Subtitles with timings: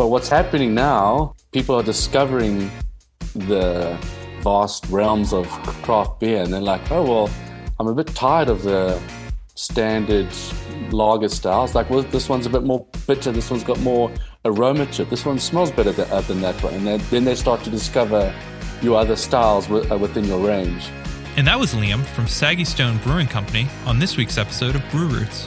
[0.00, 2.70] But what's happening now, people are discovering
[3.34, 3.98] the
[4.40, 5.46] vast realms of
[5.82, 7.30] craft beer and they're like, oh, well,
[7.78, 8.98] I'm a bit tired of the
[9.56, 10.28] standard
[10.90, 11.74] lager styles.
[11.74, 14.10] Like, well, this one's a bit more bitter, this one's got more
[14.46, 16.72] aroma to it, this one smells better than, uh, than that one.
[16.72, 18.34] And then, then they start to discover
[18.80, 20.88] your other styles wi- uh, within your range.
[21.36, 25.08] And that was Liam from Saggy Stone Brewing Company on this week's episode of Brew
[25.08, 25.46] Roots.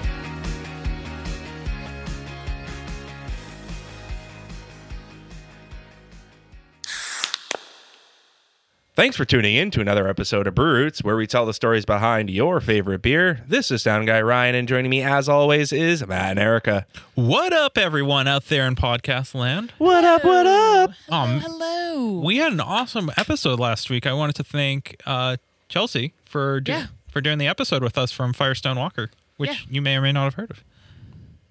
[8.95, 11.83] Thanks for tuning in to another episode of Brew Roots, where we tell the stories
[11.83, 13.41] behind your favorite beer.
[13.47, 16.85] This is Sound Guy Ryan, and joining me, as always, is Matt and Erica.
[17.15, 19.73] What up, everyone out there in podcast land?
[19.79, 20.23] What up?
[20.23, 20.91] What up?
[21.09, 22.19] Um, Hello.
[22.23, 24.05] we had an awesome episode last week.
[24.05, 25.37] I wanted to thank uh,
[25.69, 26.85] Chelsea for do- Yeah.
[27.11, 29.55] for doing the episode with us from Firestone Walker, which Yeah.
[29.71, 30.63] you may or may not have heard of.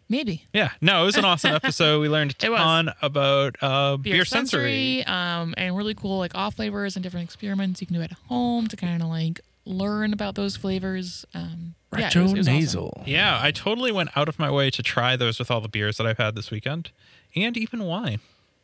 [0.09, 0.47] Maybe.
[0.53, 2.01] Yeah, no, it was an awesome episode.
[2.01, 5.05] We learned a ton about uh, beer, sensory.
[5.07, 8.67] um, and really cool like off flavors and different experiments you can do at home
[8.69, 11.25] to kind of like learn about those flavors.
[11.35, 13.03] Um, yeah, it was- it was awesome.
[13.07, 15.97] Yeah, I totally went out of my way to try those with all the beers
[15.99, 16.91] that I've had this weekend,
[17.35, 18.21] and even wine,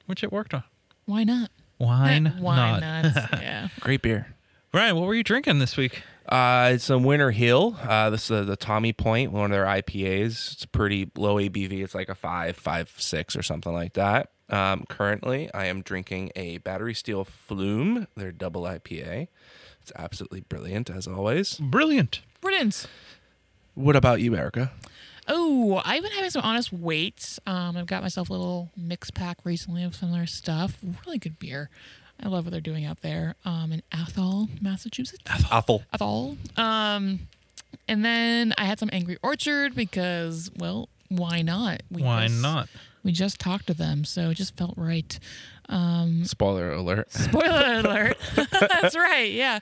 [0.07, 0.65] which it worked on.
[1.07, 1.51] Why not?
[1.79, 2.81] Wine, Why not.
[3.05, 3.15] not?
[3.41, 3.69] yeah.
[3.81, 4.35] Great beer.
[4.75, 6.03] Ryan, what were you drinking this week?
[6.29, 7.77] Uh, it's a Winter Hill.
[7.83, 10.53] Uh, this is the, the Tommy Point, one of their IPAs.
[10.53, 11.83] It's pretty low ABV.
[11.83, 14.31] It's like a five, five, six, or something like that.
[14.51, 19.29] Um, currently, I am drinking a Battery Steele Flume, their double IPA.
[19.81, 21.55] It's absolutely brilliant, as always.
[21.57, 22.21] Brilliant.
[22.43, 22.87] Brilliant.
[23.75, 24.73] What about you, Erica?
[25.29, 27.39] Oh, I've been having some honest weights.
[27.47, 30.79] Um, I've got myself a little mix pack recently of some of their stuff.
[31.07, 31.71] Really good beer.
[32.23, 35.23] I love what they're doing out there um, in Athol, Massachusetts.
[35.51, 35.85] Awful.
[35.93, 36.37] Athol.
[36.57, 37.21] Um,
[37.87, 41.83] and then I had some Angry Orchard because, well, why not?
[41.91, 42.69] We Why just- not?
[43.05, 45.19] We just talked to them, so it just felt right.
[45.69, 47.11] Um, Spoiler alert.
[47.13, 48.17] spoiler alert.
[48.51, 49.31] That's right.
[49.33, 49.61] Yeah.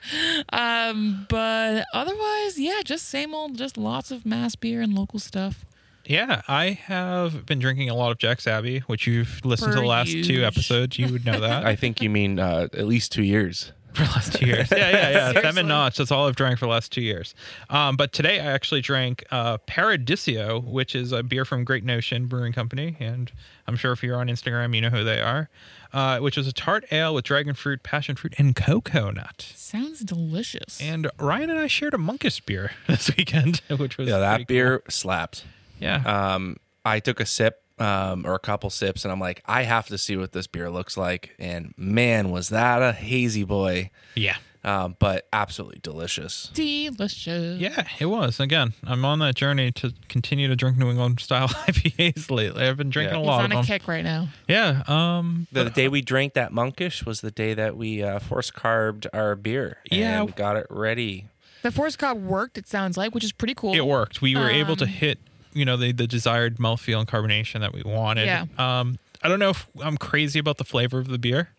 [0.51, 5.63] Um, but otherwise, yeah, just same old, just lots of mass beer and local stuff.
[6.07, 9.85] Yeah, I have been drinking a lot of Jack's Abbey, which you've listened to the
[9.85, 10.97] last two episodes.
[10.97, 13.71] You would know that I think you mean uh, at least two years.
[13.97, 14.69] for the last two years.
[14.69, 15.41] Yeah, yeah, yeah.
[15.41, 15.97] Them and Notch.
[15.97, 17.33] That's all I've drank for the last two years.
[17.69, 22.27] Um, but today I actually drank uh, Paradiso, which is a beer from Great Notion
[22.27, 23.31] Brewing Company, and
[23.65, 25.49] I'm sure if you're on Instagram, you know who they are.
[25.93, 29.51] Uh, which is a tart ale with dragon fruit, passion fruit, and cocoa nut.
[29.55, 30.79] Sounds delicious.
[30.81, 34.43] And Ryan and I shared a monkish beer this weekend, which was Yeah, that pretty
[34.45, 34.53] cool.
[34.53, 35.43] beer slaps.
[35.79, 36.01] Yeah,
[36.33, 39.87] Um, I took a sip um, or a couple sips, and I'm like, I have
[39.87, 41.35] to see what this beer looks like.
[41.37, 43.91] And man, was that a hazy boy!
[44.15, 44.37] yeah.
[44.63, 46.49] Um, but absolutely delicious.
[46.53, 47.59] delicious.
[47.59, 48.39] Yeah, it was.
[48.39, 52.65] Again, I'm on that journey to continue to drink New England style IPAs lately.
[52.65, 53.19] I've been drinking Yeah.
[53.19, 53.65] a He's lot on of a them.
[53.65, 54.27] kick right now.
[54.47, 54.83] Yeah.
[54.87, 55.47] Um.
[55.53, 59.35] The day we drank that monkish was the day that we uh, force carbed our
[59.37, 59.77] beer.
[59.89, 60.21] Yeah.
[60.21, 61.27] and got it ready.
[61.61, 62.57] The force carb worked.
[62.57, 63.73] It sounds like, which is pretty cool.
[63.73, 64.21] It worked.
[64.21, 65.19] We were able to Um, hit,
[65.57, 68.25] you know, the the desired mouthfeel and carbonation that we wanted.
[68.25, 68.45] Yeah.
[68.57, 68.99] Um.
[69.23, 71.49] I don't know if I'm crazy about the flavor of the beer.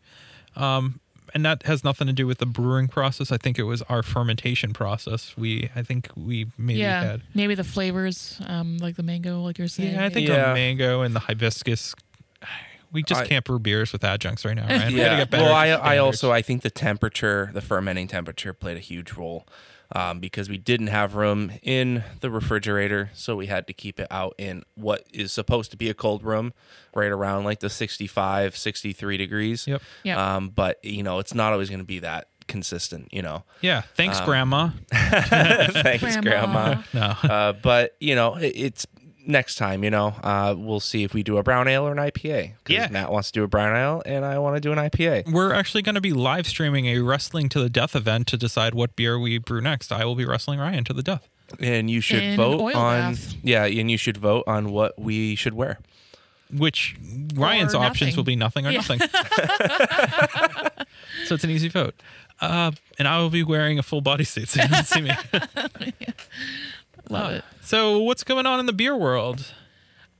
[0.56, 1.00] Um.
[1.34, 3.30] And that has nothing to do with the brewing process.
[3.30, 5.34] I think it was our fermentation process.
[5.36, 7.22] We, I think we maybe yeah, had.
[7.34, 9.92] maybe the flavors, um, like the mango, like you're saying.
[9.92, 10.48] Yeah, I think Yeah.
[10.48, 11.94] the mango and the hibiscus.
[12.90, 14.86] We just I- can't brew beers with adjuncts right now, right?
[14.90, 15.16] We gotta Yeah.
[15.18, 18.80] get better Well, I, I also I think the temperature, the fermenting temperature, played a
[18.80, 19.46] huge role
[19.94, 24.06] um, because we didn't have room in the refrigerator, so we had to keep it
[24.10, 26.52] out in what is supposed to be a cold room,
[26.94, 29.66] right around like the 65, 63 degrees.
[29.66, 29.82] Yep.
[30.04, 30.18] Yep.
[30.18, 33.08] Um, but you know, it's not always going to be that consistent.
[33.12, 33.44] You know.
[33.60, 33.82] Yeah.
[33.94, 34.70] Thanks, Um, Grandma.
[34.92, 36.82] Thanks, Grandma.
[36.92, 37.00] No.
[37.00, 38.86] Uh, but you know, it, it's
[39.28, 39.84] next time.
[39.84, 42.54] You know, uh, we'll see if we do a brown ale or an IPA.
[42.64, 42.88] 'Cause Yeah.
[42.90, 45.22] Matt wants to do a brown ale, and I want to do an IPA.
[45.30, 48.74] We're actually going to be live streaming a wrestling to the death event to decide
[48.74, 49.92] what beer we brew next.
[49.92, 51.28] I will be wrestling Ryan to the death.
[51.60, 53.34] And you should In vote on bath.
[53.42, 55.78] yeah, and you should vote on what we should wear.
[56.52, 56.96] Which
[57.34, 58.16] Ryan's Or options nothing.
[58.16, 58.78] will be nothing or Yeah.
[58.78, 59.00] nothing.
[61.26, 61.94] so it's an easy vote.
[62.40, 65.10] Uh, and I will be wearing a full bodysuit so you can see me.
[67.08, 67.44] Love it.
[67.62, 69.52] So what's going on in the beer world?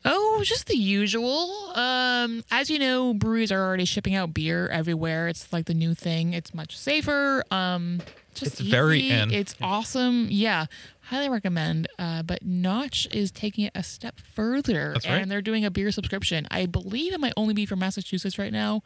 [0.04, 1.72] Oh, just the usual.
[1.74, 5.28] Um, as you know, breweries are already shipping out beer everywhere.
[5.28, 6.32] It's like the new thing.
[6.34, 7.42] It's much safer.
[7.50, 8.00] Um,
[8.34, 9.10] just It's very easy.
[9.10, 9.30] in.
[9.32, 10.28] It's awesome.
[10.30, 10.66] Yeah,
[11.02, 11.88] highly recommend.
[11.98, 15.20] Uh, but Notch is taking it a step further, That's right.
[15.20, 16.46] and they're doing a beer subscription.
[16.50, 18.82] I believe it might only be for Massachusetts right now,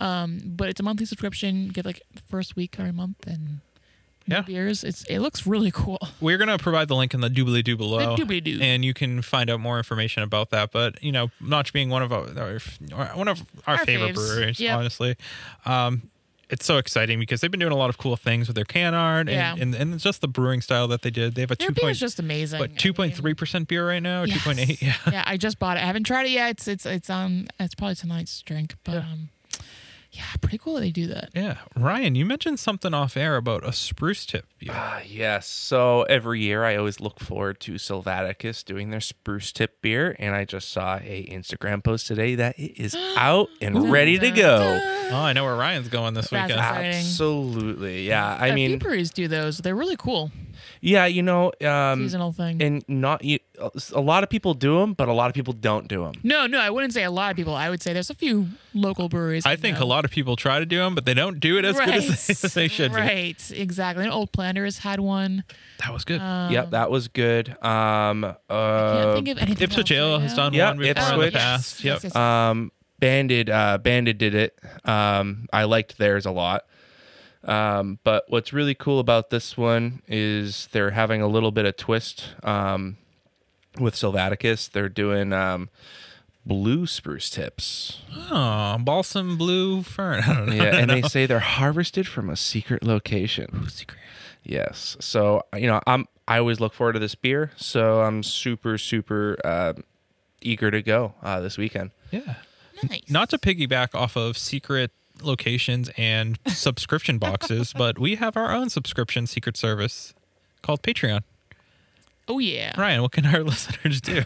[0.00, 1.68] um, but it's a monthly subscription.
[1.68, 3.60] Get like the first week every month, and
[4.26, 4.40] Yeah.
[4.42, 4.84] beers.
[4.84, 5.98] It's it looks really cool.
[6.20, 8.58] We're gonna provide the link in the doobly doo below, The doobly-doo.
[8.62, 10.70] and you can find out more information about that.
[10.72, 12.24] But you know, Notch being one of our,
[13.14, 14.14] one of our, Our favorite faves.
[14.14, 14.78] breweries, Yep.
[14.78, 15.16] honestly,
[15.66, 16.02] um,
[16.50, 18.92] it's so exciting because they've been doing a lot of cool things with their can
[18.94, 19.52] art Yeah.
[19.54, 21.34] and, and, and just the brewing style that they did.
[21.34, 22.60] They have a Their two beer point, is just amazing.
[22.60, 24.44] but two point three percent beer right now, two yes.
[24.44, 24.80] point eight.
[24.82, 24.94] Yeah.
[25.10, 25.82] yeah, I just bought it.
[25.82, 26.50] I haven't tried it yet.
[26.50, 28.98] It's it's it's um it's probably tonight's drink, but Yeah.
[29.00, 29.28] um
[30.14, 31.30] yeah, pretty cool that they do that.
[31.34, 34.70] Yeah, Ryan, you mentioned something off air about a spruce tip beer.
[34.72, 35.48] Ah, yes.
[35.48, 40.34] So every year I always look forward to Silvaticus doing their spruce tip beer, and
[40.36, 44.80] I just saw a Instagram post today that it is out and ready to go.
[45.10, 46.60] Oh, I know where Ryan's going this That's weekend.
[46.60, 46.94] exciting.
[46.94, 48.36] Absolutely, yeah.
[48.36, 49.58] I a few mean, breweries do those.
[49.58, 50.30] They're really cool.
[50.80, 52.62] Yeah, you know, um, Seasonal thing.
[52.62, 53.38] and not you.
[53.94, 56.14] A lot of people do them, but a lot of people don't do them.
[56.24, 57.54] no, no, I wouldn't say a lot of people.
[57.54, 59.46] I would say there's a few local breweries.
[59.46, 61.64] I think a lot of people try to do them, but they don't do it
[61.64, 62.90] as good as they, as they should.
[62.92, 62.96] be.
[62.98, 64.04] Right, exactly.
[64.04, 65.44] And Old Planters had one.
[65.78, 66.20] That was good.
[66.50, 67.50] yep, that was good.
[67.64, 69.62] Um, I can't uh, think of anything.
[69.64, 71.32] Ipswich Ale right has done Yeah, one before in Ipswich.
[71.32, 71.84] the past.
[71.84, 71.94] Yes, Yep.
[71.94, 72.16] yes, yes.
[72.16, 74.58] Um, Banded, uh, Banded did it.
[74.84, 76.64] Um, I liked theirs a lot.
[77.44, 81.76] Um, but what's really cool about this one is they're having a little bit of
[81.76, 82.96] twist um,
[83.78, 84.70] with Silvaticus.
[84.70, 85.68] They're doing um,
[86.46, 88.02] blue spruce tips.
[88.30, 90.22] Oh, balsam blue fern.
[90.26, 90.54] I don't know.
[90.54, 93.68] Yeah, and they say they're harvested from a secret location.
[93.68, 93.98] Secret.
[94.42, 94.96] Yes.
[95.00, 97.52] So you know, I'm I always look forward to this beer.
[97.56, 99.74] So I'm super super uh,
[100.40, 101.90] eager to go uh, this weekend.
[102.10, 102.36] Yeah.
[102.82, 103.08] Nice.
[103.08, 104.90] Not to piggyback off of secret
[105.22, 110.14] locations and subscription boxes, but we have our own subscription secret service
[110.62, 111.22] called Patreon.
[112.28, 112.78] Oh yeah.
[112.78, 114.24] Ryan, what can our listeners do?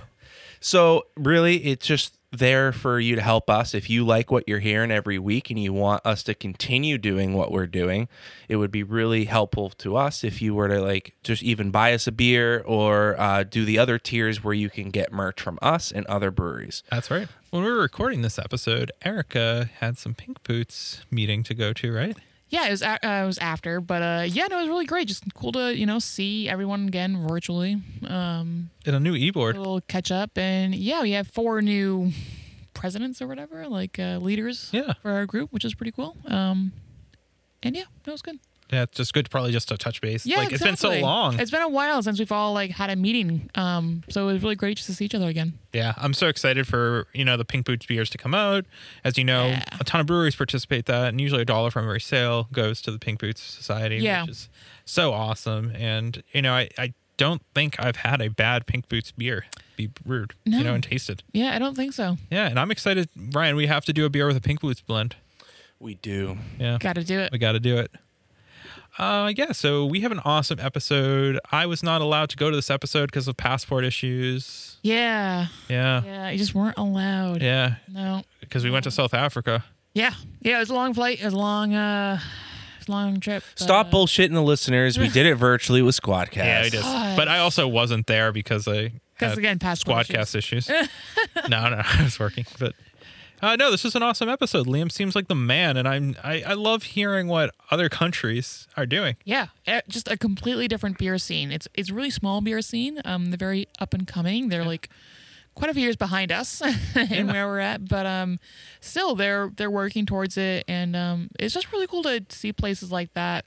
[0.60, 3.74] So really, it's just there for you to help us.
[3.74, 7.32] If you like what you're hearing every week and you want us to continue doing
[7.32, 8.08] what we're doing,
[8.48, 11.94] it would be really helpful to us if you were to like just even buy
[11.94, 15.58] us a beer or uh, do the other tiers where you can get merch from
[15.62, 16.82] us and other breweries.
[16.90, 17.28] That's right.
[17.50, 21.92] When we were recording this episode, Erica had some Pink Boots meeting to go to,
[21.92, 22.16] right?
[22.50, 24.86] Yeah, it was a- uh, it was after, but uh, yeah, no, it was really
[24.86, 25.06] great.
[25.08, 27.76] Just cool to you know see everyone again virtually.
[28.06, 29.56] Um, In a new a e-board.
[29.58, 32.12] little catch up, and yeah, we have four new
[32.74, 34.94] presidents or whatever, like uh, leaders Yeah.
[35.02, 36.16] for our group, which is pretty cool.
[36.26, 36.72] Um,
[37.62, 38.38] and yeah, that was good.
[38.70, 40.26] Yeah, it's just good probably just to touch base.
[40.26, 41.40] Yeah, like it's been so long.
[41.40, 43.48] It's been a while since we've all like had a meeting.
[43.54, 45.54] Um, so it was really great just to see each other again.
[45.72, 48.66] Yeah, I'm so excited for you know the Pink Boots beers to come out.
[49.04, 49.64] As you know, Yeah.
[49.80, 52.90] a ton of breweries participate that, and usually a dollar from every sale goes to
[52.90, 54.22] the Pink Boots Society, Yeah.
[54.22, 54.48] which is
[54.84, 55.72] so awesome.
[55.74, 59.86] And you know, I, I don't think I've had a bad Pink Boots beer be
[59.86, 61.22] brewed, you know, and tasted.
[61.32, 62.16] Yeah, I don't think so.
[62.30, 63.56] Yeah, and I'm excited, Ryan.
[63.56, 65.16] We have to do a beer with a Pink Boots blend.
[65.80, 66.36] We do.
[66.58, 67.30] Yeah, Got to do it.
[67.32, 67.92] we got to do it.
[68.98, 71.38] Uh, yeah, so we have an awesome episode.
[71.52, 74.78] I was not allowed to go to this episode because of passport issues.
[74.82, 77.40] Yeah, Yeah, yeah, you just weren't allowed.
[77.40, 78.22] yeah, No.
[78.40, 79.64] because we went to South Africa.
[79.94, 81.20] Yeah, yeah, it was a long flight.
[81.20, 83.44] It was a long, uh, it was a long trip.
[83.54, 84.98] but, Stop uh, bullshitting the listeners.
[84.98, 86.36] We did it virtually with Squadcast.
[86.36, 86.82] Yeah, I did.
[87.16, 90.68] But I also wasn't there because I Because again, passport squadcast issues.
[91.48, 92.46] no, no, I was working.
[92.58, 92.74] But
[93.40, 94.66] uh, no, this is an awesome episode.
[94.66, 98.86] Liam seems like the man, and I'm I, I love hearing what other countries are
[98.86, 99.16] doing.
[99.24, 101.52] Yeah, eh, just a completely different beer scene.
[101.52, 103.00] It's it's really small beer scene.
[103.04, 104.48] Um, they're very up and coming.
[104.48, 104.88] They're like
[105.54, 106.62] quite a few years behind us
[106.94, 108.38] and where we're at, but um,
[108.80, 112.90] still they're they're working towards it, and um, it's just really cool to see places
[112.90, 113.44] like that.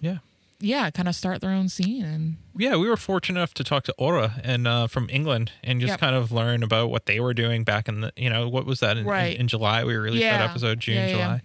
[0.00, 0.18] Yeah.
[0.58, 3.84] Yeah, kind of start their own scene, and Yeah, we were fortunate enough to talk
[3.84, 6.00] to Aura and uh, from England and just Yep.
[6.00, 8.80] kind of learn about what they were doing back in the you know what was
[8.80, 9.36] that in, in- Right.
[9.38, 11.12] in, July we released that episode June Yeah, yeah.
[11.12, 11.42] July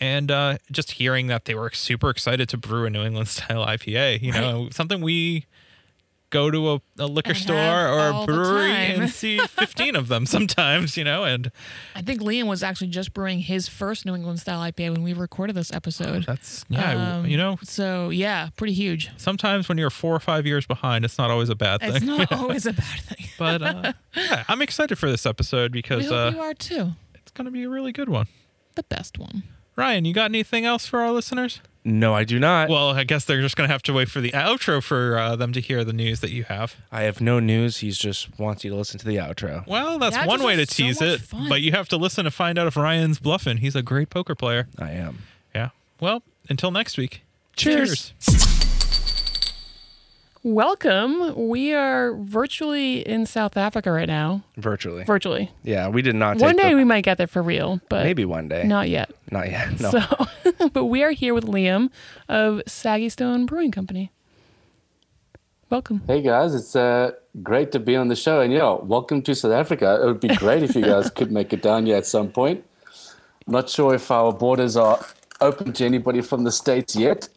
[0.00, 3.66] and uh, just hearing that they were super excited to brew a New England style
[3.66, 5.46] IPA you know something we
[6.34, 10.26] go to a, a liquor And store or a brewery and see 15 of them
[10.36, 11.50] sometimes you know and
[11.94, 15.12] I think Liam was actually just brewing his first New England style IPA when we
[15.12, 16.24] recorded this episode.
[16.26, 19.10] that's yeah Um, you know So yeah, pretty huge.
[19.16, 21.94] sometimes when you're four or five years behind it's not always a bad thing.
[21.96, 23.26] It's not always a bad thing.
[23.38, 26.92] but uh, yeah i'm excited for this episode because uh, you are too.
[27.14, 28.26] it's going to be a really good one
[28.74, 29.44] The best one.
[29.76, 31.60] Ryan, you got anything else for our listeners?
[31.86, 32.70] No, I do not.
[32.70, 35.36] Well, I guess they're just going to have to wait for the outro for uh,
[35.36, 36.76] them to hear the news that you have.
[36.90, 37.78] I have no news.
[37.78, 39.66] He's just wants you to listen to the outro.
[39.66, 41.48] Well, that's That one way to was so tease it, fun.
[41.48, 43.58] but you have to listen to find out if Ryan's bluffing.
[43.58, 44.66] He's a great poker player.
[44.78, 45.18] I am.
[45.54, 45.70] Yeah.
[46.00, 47.22] Well, until next week.
[47.54, 48.14] Cheers.
[48.18, 48.53] Cheers.
[50.44, 51.48] Welcome.
[51.48, 54.42] We are virtually in South Africa right now.
[54.56, 55.02] Virtually.
[55.02, 55.50] Virtually.
[55.64, 56.38] yeah, we did not.
[56.38, 58.62] One day the- we might get there for real, but maybe one day.
[58.64, 59.10] not yet.
[59.30, 59.80] Not yet.
[59.80, 59.90] No.
[59.90, 61.90] So, but we are here with Liam
[62.28, 64.12] of Saggy Stone Brewing Company.
[65.70, 66.02] Welcome.
[66.06, 69.50] Hey guys, it's uh, great to be on the show, and yeah, welcome to South
[69.52, 69.98] Africa.
[70.02, 72.62] It would be great if you guys could make it down here at some point.
[73.46, 75.04] Not sure if our borders are
[75.40, 77.28] open to anybody from the states yet.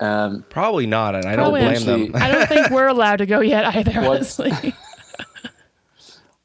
[0.00, 2.22] Um, Probably not, and I don't blame actually- them.
[2.22, 4.74] I don't think we're allowed to go yet either, What's- honestly.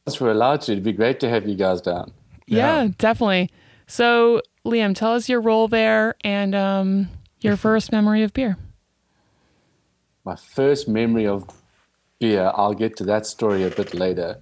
[0.05, 2.11] once we're allowed to, it'd be great to have you guys down.
[2.47, 3.49] yeah, definitely.
[3.87, 7.09] So, Liam, tell us your role there and um,
[7.41, 8.57] your first memory of beer.
[10.25, 11.47] My first memory of
[12.19, 14.37] beer, I'll get to that story a bit later.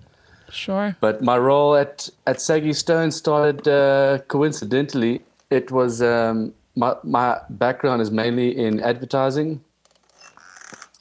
[0.50, 0.96] Sure.
[1.02, 5.22] But my role at, at Saggy Stone started uh, coincidentally.
[5.50, 9.62] It was um, my, my background is mainly in advertising.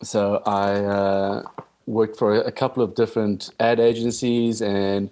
[0.03, 1.43] So I uh,
[1.87, 5.11] worked for a couple of different ad agencies, and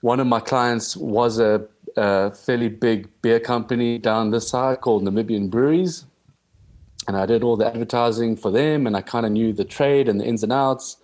[0.00, 5.04] one of my clients was a, a fairly big beer company down this side called
[5.04, 6.06] Namibian Breweries.
[7.06, 10.08] And I did all the advertising for them, and I kind of knew the trade
[10.08, 10.96] and the ins and outs.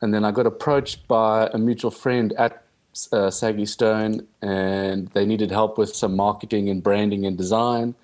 [0.00, 2.62] And then I got approached by a mutual friend at
[3.10, 7.94] uh, Saggy Stone, and they needed help with some marketing and branding and design.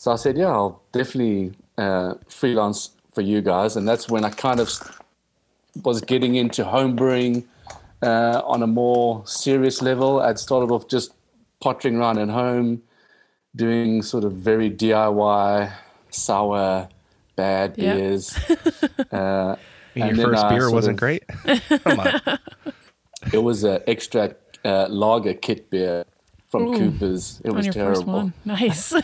[0.00, 4.30] So I said, "Yeah, I'll definitely uh, freelance for you guys." And that's when I
[4.30, 4.70] kind of
[5.84, 7.44] was getting into homebrewing
[8.02, 10.20] uh, on a more serious level.
[10.20, 11.12] I'd started off just
[11.60, 12.80] pottering around at home,
[13.54, 15.70] doing sort of very DIY,
[16.08, 16.88] sour,
[17.36, 17.94] bad Yeah.
[17.96, 18.34] beers.
[19.12, 19.56] uh,
[19.94, 21.24] Your and then first beer wasn't of- great.
[21.84, 22.38] Come on.
[23.34, 26.06] It was an extra uh, lager kit beer
[26.50, 27.40] from Ooh, Cooper's.
[27.44, 28.32] It was terrible.
[28.44, 28.92] Nice.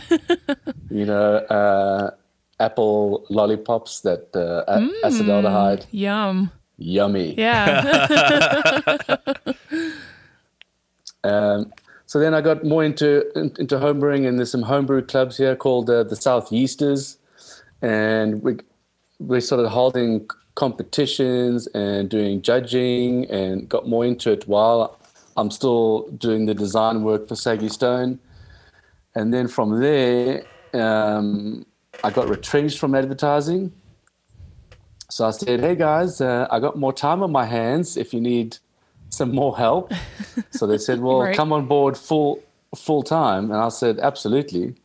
[0.89, 2.11] You know, uh,
[2.61, 6.49] apple lollipops that uh, a- acetaldehyde, Yum.
[6.77, 7.33] yummy.
[7.37, 9.17] Yeah.
[11.23, 11.71] Um,
[12.05, 15.55] so then I got more into in- into homebrewing, and there's some homebrew clubs here
[15.55, 17.17] called uh, the SouthYeasters,
[17.81, 18.57] and we
[19.19, 24.97] we started holding competitions and doing judging, and got more into it while
[25.37, 28.19] I'm still doing the design work for Saggy Stone,
[29.15, 31.65] and then from there um,
[32.03, 33.71] I got retrenched from advertising.
[35.09, 37.95] So I said, "Hey guys, uh, I got more time on my hands.
[37.97, 38.57] If you need
[39.09, 39.93] some more help."
[40.51, 41.35] so they said, "Well, Right.
[41.35, 42.39] come on board full
[42.75, 44.75] full time," and I said, "Absolutely."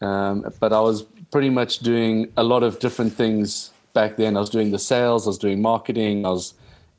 [0.00, 4.36] Um, but I was pretty much doing a lot of different things back then.
[4.36, 6.52] I was doing the sales, I was doing marketing, I was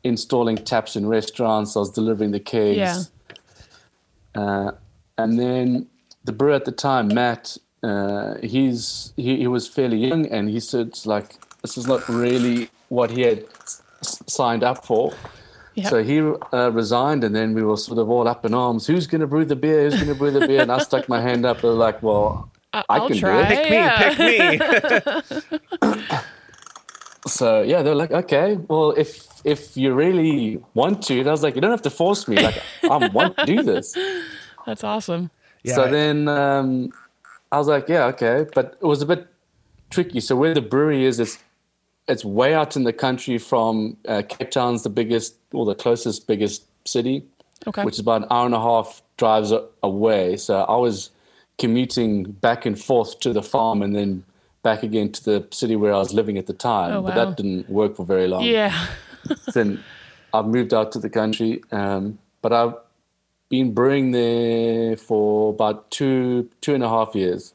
[0.03, 2.77] installing taps in restaurants, I was delivering the kegs.
[2.77, 3.03] Yeah.
[4.35, 4.71] Uh,
[5.17, 5.87] and then
[6.23, 10.59] the brewer at the time, Matt, uh, he's he, he was fairly young, and he
[10.59, 13.43] said like this is not really what he had
[14.01, 15.13] s- signed up for.
[15.75, 15.89] Yeah.
[15.89, 16.19] So he
[16.53, 18.87] uh, resigned, and then we were sort of all up in arms.
[18.87, 19.83] Who's going to brew the beer?
[19.83, 20.61] Who's going to brew the beer?
[20.61, 21.63] And I stuck my hand up.
[21.63, 23.47] I was like, well, I- I I'll can do it.
[23.47, 25.21] Pick me, yeah.
[25.21, 26.17] pick me.
[27.27, 31.43] So yeah, they're like, okay, well, if if you really want to, and I was
[31.43, 32.37] like, you don't have to force me.
[32.41, 33.95] Like, I want to do this.
[34.65, 35.29] That's awesome.
[35.63, 36.91] Yeah, so I- then um,
[37.51, 39.27] I was like, yeah, okay, but it was a bit
[39.89, 40.19] tricky.
[40.19, 41.37] So where the brewery is, it's
[42.07, 46.27] it's way out in the country from uh, Cape Town's the biggest or the closest
[46.27, 47.23] biggest city,
[47.67, 47.83] Okay.
[47.83, 49.51] which is about an hour and a half drives
[49.83, 50.37] away.
[50.37, 51.09] So I was
[51.57, 54.23] commuting back and forth to the farm and then
[54.69, 56.89] back again to the city where I was living at the time.
[56.93, 58.73] Oh, But that didn't work for very long yeah.
[59.57, 59.69] then
[60.37, 61.51] I moved out to the country.
[61.79, 62.03] Um,
[62.41, 62.75] but I've
[63.49, 67.53] been brewing there for about two two and a half years.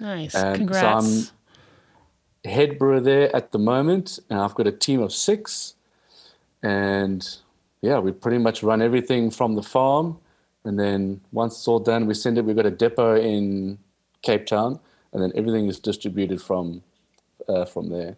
[0.00, 0.34] Nice.
[0.34, 1.28] Um, so I'm-
[2.56, 5.74] Head brewer there at the moment, and I've got a team of six.
[6.62, 7.20] And
[7.80, 10.18] yeah, we pretty much run everything from the farm.
[10.66, 12.44] And then once it's all done, we send it.
[12.44, 13.78] We've got a depot in
[14.20, 14.78] Cape Town,
[15.14, 16.82] and then everything is distributed from
[17.48, 18.16] uh, from there.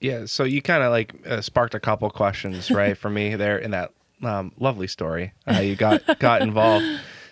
[0.00, 3.58] Yeah, so you kind of like uh, sparked a couple questions, right, for me there
[3.58, 3.92] in that
[4.22, 6.84] um, lovely story how you got got involved.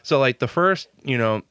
[0.03, 1.43] So like the first, you know,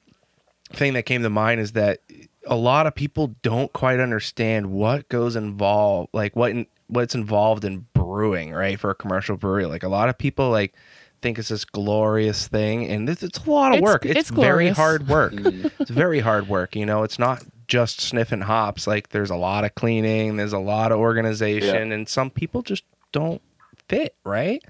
[0.72, 2.00] thing that came to mind is that
[2.48, 7.66] a lot of people don't quite understand what goes involved, like what in, what's involved
[7.66, 9.66] in brewing, right, for a commercial brewery.
[9.66, 10.74] Like a lot of people like
[11.22, 14.06] think it's this glorious thing, and it's, it's a lot of It's- work.
[14.06, 15.34] It's, it's very hard work.
[15.80, 16.76] it's very hard work.
[16.76, 18.86] You know, it's not just sniffing hops.
[18.88, 22.84] Like there's a lot of cleaning, there's a lot of organization, and some people just
[23.12, 23.42] don't
[23.90, 24.64] fit, right?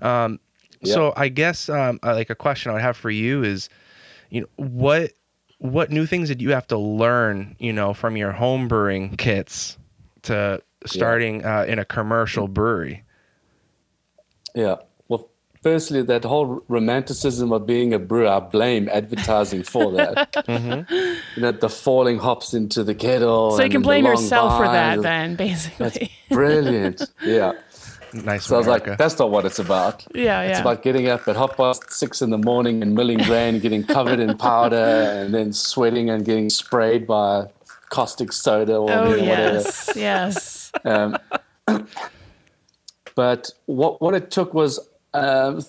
[0.00, 0.38] Um,
[0.84, 3.68] So I guess um, uh, like a question I would have for you is,
[4.30, 5.12] you know, what
[5.58, 9.78] what new things did you have to learn, you know, from your home brewing kits
[10.22, 13.04] to starting uh, in a commercial brewery?
[14.56, 14.76] Yeah.
[15.62, 20.32] Well, firstly, that whole romanticism of being a brewer, I blame advertising for that.
[20.52, 20.94] Mm-hmm.
[21.36, 23.52] You know, the falling hops into the kettle.
[23.56, 25.02] So you can blame long yourself for that, vines.
[25.02, 26.12] then, That's basically.
[26.30, 27.02] brilliant.
[27.24, 27.52] yeah.
[28.12, 28.44] Nice.
[28.46, 30.04] So I was like, that's not what it's about.
[30.14, 30.60] Yeah, It's yeah.
[30.60, 34.20] about getting up at half past six in the morning and milling grain, getting covered
[34.20, 37.46] in powder, and then sweating and getting sprayed by
[37.88, 39.54] caustic soda or oh, you know, whatever.
[39.54, 39.92] yes.
[39.96, 40.72] Yes.
[40.84, 41.16] Um,
[43.14, 44.78] but what what it took was
[45.14, 45.64] um,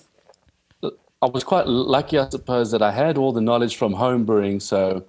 [1.22, 4.60] I was quite lucky, I suppose, that I had all the knowledge from home brewing.
[4.60, 5.04] So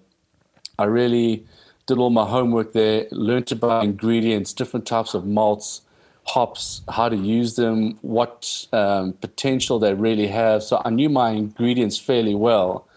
[0.79, 1.45] I really
[1.87, 5.81] did all my homework there, learned about ingredients, different types of malts,
[6.25, 10.63] hops, how to use them, what um, potential they really have.
[10.63, 12.87] So I knew my ingredients fairly well.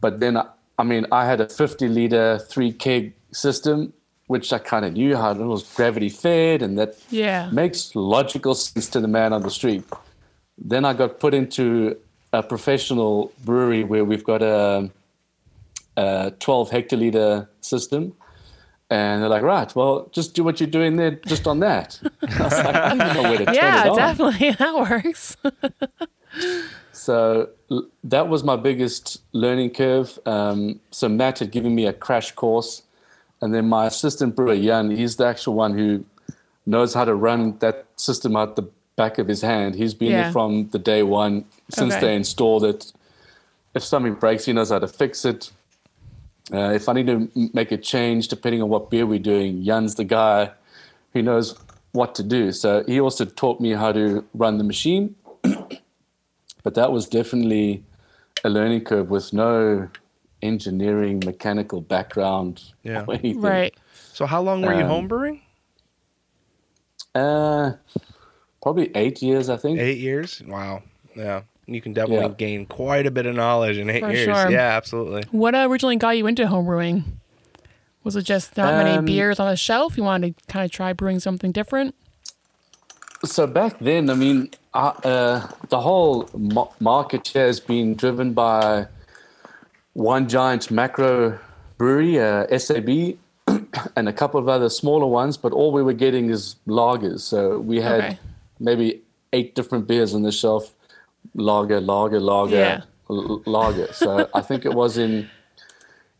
[0.00, 0.46] But then, I,
[0.78, 3.92] I mean, I had a 50 liter three keg system,
[4.26, 7.50] which I kind of knew how it was gravity fed, and that Yeah.
[7.52, 9.84] makes logical sense to the man on the street.
[10.60, 11.96] Then I got put into
[12.32, 14.90] a professional brewery where we've got a,
[15.96, 18.12] a 12 hectoliter system.
[18.92, 22.00] And they're like, right, well, just do what you're doing there, just on that.
[22.22, 23.96] I was like, I don't know where to turn Yeah, it on.
[23.96, 24.50] definitely.
[24.58, 25.36] That works.
[26.92, 27.48] So
[28.04, 30.18] that was my biggest learning curve.
[30.26, 32.82] Um, so Matt had given me a crash course,
[33.40, 36.04] and then my assistant brewer Jan, he's the actual one who
[36.66, 39.74] knows how to run that system out the back of his hand.
[39.74, 40.22] He's been Yeah.
[40.24, 42.06] there from the day one since Okay.
[42.06, 42.92] they installed it.
[43.74, 45.50] If something breaks, he knows how to fix it.
[46.52, 49.94] Uh, if I need to make a change, depending on what beer we're doing, Jan's
[49.94, 50.50] the guy
[51.12, 51.56] who knows
[51.92, 52.50] what to do.
[52.52, 55.14] So he also taught me how to run the machine
[56.62, 57.82] but that was definitely
[58.44, 59.88] a learning curve with no
[60.42, 63.04] engineering mechanical background Yeah.
[63.06, 63.40] or anything.
[63.40, 63.74] right.
[64.12, 65.40] so how long were you um, home brewing?
[67.14, 67.72] Uh,
[68.62, 69.78] probably eight years, I think.
[69.78, 70.42] Eight years.
[70.46, 70.82] Wow.
[71.16, 71.42] Yeah.
[71.66, 72.34] You can definitely Yeah.
[72.36, 74.24] gain quite a bit of knowledge in eight For years.
[74.24, 74.50] sure.
[74.50, 75.22] Yeah, absolutely.
[75.30, 77.04] What originally got you into homebrewing?
[78.02, 79.96] Was it just not many Um, beers on the shelf?
[79.96, 81.94] You wanted to kind of try brewing something different?
[83.24, 88.32] So back then, I mean, uh, uh, the whole ma- market here has been driven
[88.32, 88.86] by
[89.92, 91.38] one giant macro
[91.76, 93.18] brewery, uh, SAB,
[93.96, 95.36] and a couple of other smaller ones.
[95.36, 97.20] But all we were getting is lagers.
[97.20, 98.18] So we had Okay.
[98.60, 100.72] Maybe eight different beers on the shelf:
[101.34, 102.82] lager, lager, lager, Yeah.
[103.08, 103.92] l- lager.
[103.92, 105.28] So I think it was in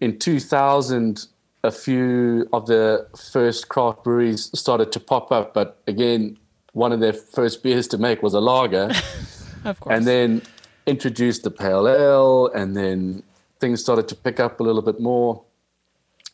[0.01, 1.27] in 2000
[1.63, 6.39] a few of the first craft breweries started to pop up but again
[6.73, 8.91] one of their first beers to make was a lager
[9.67, 9.95] Of course.
[9.95, 10.41] and then
[10.87, 13.23] introduced the pale ale and then
[13.59, 15.43] things started to pick up a little bit more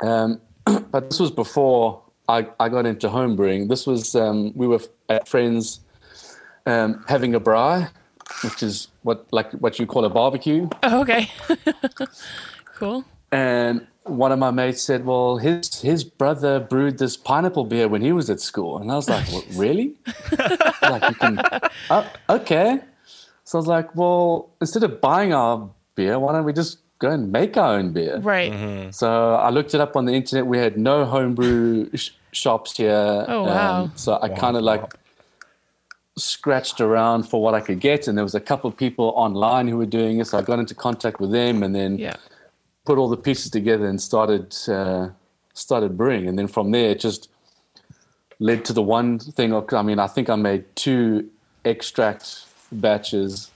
[0.01, 0.40] um,
[0.92, 5.27] but this was before I, I got into homebrewing this was um, we were at
[5.27, 5.81] friends
[6.67, 7.89] um, having a braai,
[8.43, 11.31] which is what like what you call a barbecue Oh, okay.
[12.75, 13.05] cool.
[13.33, 18.03] and one of my mates said, "Well, his his brother brewed this pineapple beer when
[18.03, 19.95] he was at school," and I was like, "What, "Really?
[20.83, 21.41] like you can?
[21.91, 22.81] Oh, okay."
[23.45, 27.11] So I was like, "Well, instead of buying our beer, why don't we just go
[27.11, 28.95] and make our own beer?" Right.
[28.95, 30.47] So I looked it up on the internet.
[30.47, 33.25] We had no homebrew sh- shops here.
[33.27, 33.91] Oh, wow.
[33.97, 34.85] so I kind of like
[36.17, 39.69] scratched around for what I could get, and there was a couple of people online
[39.69, 40.27] who were doing it.
[40.27, 42.17] So I got into contact with them, and then Yeah.
[42.85, 45.09] put all the pieces together and started uh,
[45.55, 47.29] started brewing, and then from there it just
[48.39, 49.53] led to the one thing.
[49.53, 51.29] Of, I mean, I think I made two
[51.65, 53.51] extract batches,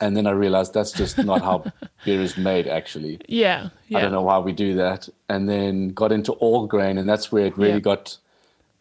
[0.00, 1.64] and then I realized that's just not how
[2.04, 2.66] beer is made.
[2.68, 3.70] Actually, Yeah.
[3.88, 3.98] Yeah.
[3.98, 7.32] I don't know why we do that, and then got into all grain, and that's
[7.32, 7.78] where it really Yeah.
[7.80, 8.18] got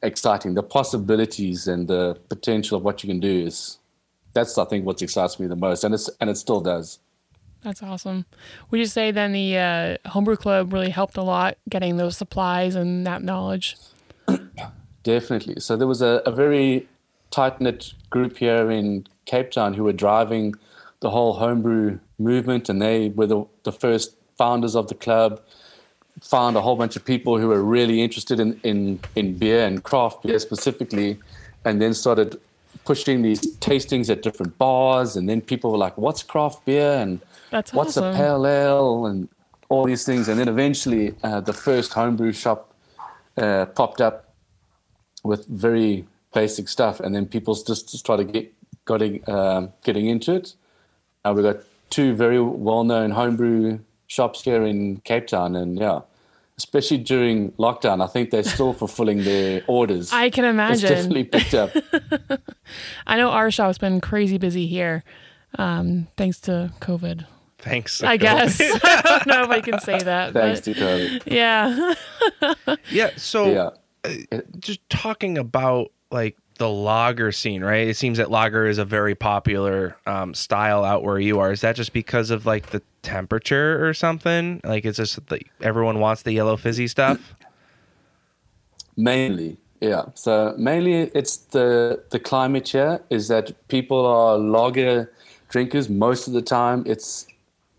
[0.05, 0.53] exciting.
[0.53, 3.79] The possibilities and the potential of what you can do is
[4.33, 6.99] that's I think what excites me the most, and it's and it still does.
[7.63, 8.25] That's awesome.
[8.69, 12.75] Would you say then the uh, homebrew club really helped a lot getting those supplies
[12.75, 13.75] and that knowledge?
[15.03, 15.59] Definitely.
[15.59, 16.87] So there was a, a very
[17.31, 20.53] tight knit group here in Cape Town who were driving
[20.99, 25.41] the whole homebrew movement, and they were the, the first founders of the club.
[26.21, 29.83] Found a whole bunch of people who were really interested in, in, in beer and
[29.83, 31.17] craft beer specifically,
[31.65, 32.39] and then started
[32.85, 35.15] pushing these tastings at different bars.
[35.15, 36.93] And then people were like, What's craft beer?
[36.93, 37.19] And
[37.51, 38.15] That's what's awesome.
[38.15, 39.05] a pale ale?
[39.05, 39.27] And
[39.69, 40.27] all these things.
[40.27, 42.73] And then eventually, uh, the first homebrew shop
[43.37, 44.33] uh, popped up
[45.23, 48.53] with very basic stuff, and then people just started get,
[48.85, 50.53] getting um, getting into it.
[51.23, 51.57] Uh, we've got
[51.89, 56.01] two very well-known homebrew shops here in Cape Town, and yeah,
[56.57, 58.03] especially during lockdown.
[58.03, 60.11] I think they're still fulfilling their orders.
[60.13, 60.73] I can imagine.
[60.73, 60.97] it's imagine.
[60.97, 62.41] definitely picked up.
[63.07, 65.03] I know our shop's been crazy busy here,
[65.57, 67.25] um, thanks to COVID.
[67.59, 68.03] Thanks.
[68.03, 68.59] I guess.
[68.83, 70.33] I don't know if I can say that.
[70.33, 71.23] Thanks but to COVID.
[71.25, 71.93] yeah.
[72.91, 73.09] Yeah.
[73.17, 73.73] So
[74.07, 74.41] Yeah.
[74.59, 77.87] just talking about like the lager scene, right?
[77.87, 81.51] It seems that lager is a very popular um, style out where you are.
[81.51, 84.61] Is that just because of like the temperature or something?
[84.63, 87.35] Like it's just that everyone wants the yellow fizzy stuff.
[88.97, 90.05] Mainly, yeah.
[90.13, 95.11] So mainly it's the the climate here is that people are lager
[95.49, 96.83] drinkers most of the time.
[96.85, 97.27] It's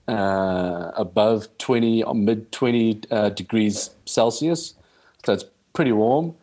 [0.08, 4.74] uh, above 20 or mid 20 uh, degrees Celsius.
[5.24, 6.34] So it's pretty warm.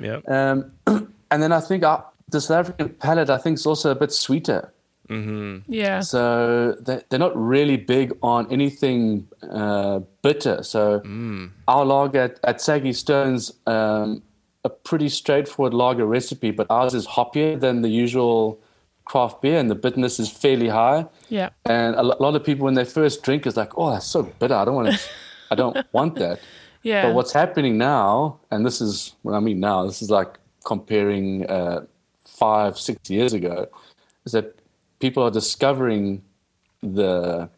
[0.00, 0.28] Yep.
[0.28, 0.72] Um,
[1.30, 4.12] and then I think uh, the South African palate, I think, is also a bit
[4.12, 4.72] sweeter.
[5.68, 6.00] Yeah.
[6.00, 10.62] So they- they're not really big on anything uh, bitter.
[10.62, 11.02] So
[11.68, 14.22] our lager at, at Saggy Stones, um,
[14.64, 18.58] a pretty straightforward lager recipe, but ours is hoppier than the usual
[19.04, 21.04] craft beer, and the bitterness is fairly high.
[21.28, 21.50] Yeah.
[21.66, 24.54] And a lot of people, when they first drink, is like, "Oh, that's so bitter.
[24.54, 24.98] I don't want to.
[25.50, 26.40] I don't want that."
[26.82, 27.02] Yeah.
[27.06, 31.46] But what's happening now, and this is what I mean now, this is like comparing
[31.46, 31.84] uh,
[32.24, 33.68] five, six years ago,
[34.24, 34.58] is that
[35.00, 36.22] people are discovering
[36.82, 37.48] the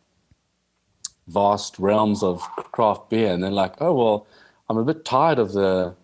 [1.29, 2.40] vast realms of
[2.73, 4.27] craft beer, and they're like, oh, well,
[4.69, 5.95] I'm a bit tired of the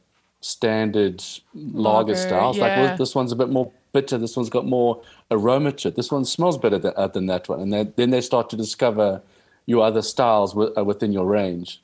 [0.41, 1.23] standard
[1.55, 2.59] lager, Lager, styles.
[2.59, 5.97] Like, well, this one's a bit more bitter, this one's got more aroma to it,
[5.97, 7.61] this one smells better than, uh, than that one.
[7.61, 9.23] And then, then they start to discover
[9.67, 11.81] your other styles wi- uh, within your range.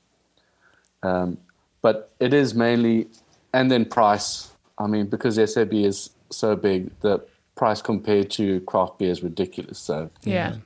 [1.02, 1.38] Um,
[1.82, 3.08] but it is mainly,
[3.52, 4.52] and then price.
[4.78, 7.24] I mean, because SAB is so big, the
[7.56, 9.78] price compared to craft beer is ridiculous.
[9.78, 10.56] So yeah.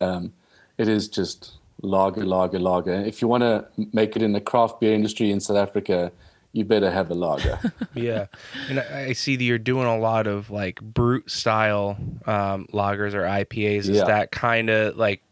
[0.00, 0.32] um,
[0.78, 2.94] it is just lager, lager, lager.
[2.94, 6.10] If you want to make it in the craft beer industry in South Africa,
[6.52, 7.58] you better have a lager.
[7.94, 8.26] yeah,
[8.70, 13.12] and I, I see that you're doing a lot of like brut style um, lagers
[13.12, 13.80] or IPAs.
[13.80, 14.04] Is Yeah.
[14.04, 15.22] that kind of like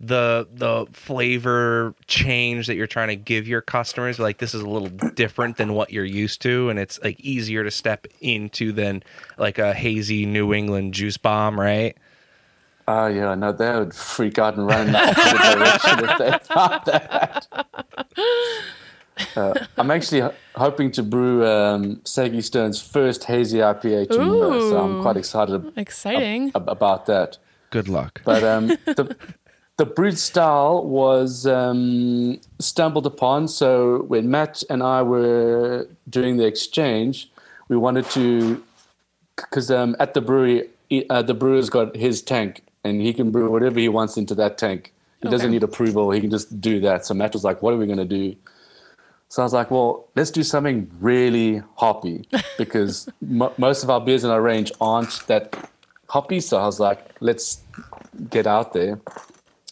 [0.00, 4.18] the the flavor change that you're trying to give your customers?
[4.18, 7.64] Like this is a little different than what you're used to, and it's like easier
[7.64, 9.02] to step into than
[9.38, 11.96] like a hazy New England juice bomb, right?
[12.86, 16.38] Oh yeah, no, they would freak out and run in the opposite direction if they
[16.54, 17.46] thought that.
[19.36, 24.78] Uh, I'm actually h- hoping to brew um, Saggy Stone's first hazy IPA tomorrow, so
[24.78, 26.52] I'm quite excited ab- Exciting.
[26.54, 27.36] ab- about that.
[27.70, 28.22] Good luck.
[28.24, 29.16] But um, the
[29.78, 33.46] the brut style was um, stumbled upon.
[33.48, 37.30] So when Matt and I were doing the exchange,
[37.68, 38.62] we wanted to
[39.36, 40.68] because um, at the brewery,
[41.08, 44.58] uh, the brewer's got his tank, and he can brew whatever he wants into that
[44.58, 44.92] tank.
[45.22, 47.06] He doesn't need approval; he can just do that.
[47.06, 48.34] So Matt was like, "What are we going to do?"
[49.28, 54.00] So I was like, "Well, let's do something really hoppy because mo most of our
[54.00, 55.70] beers in our range aren't that
[56.08, 57.62] hoppy." So I was like, "Let's
[58.28, 59.00] get out there."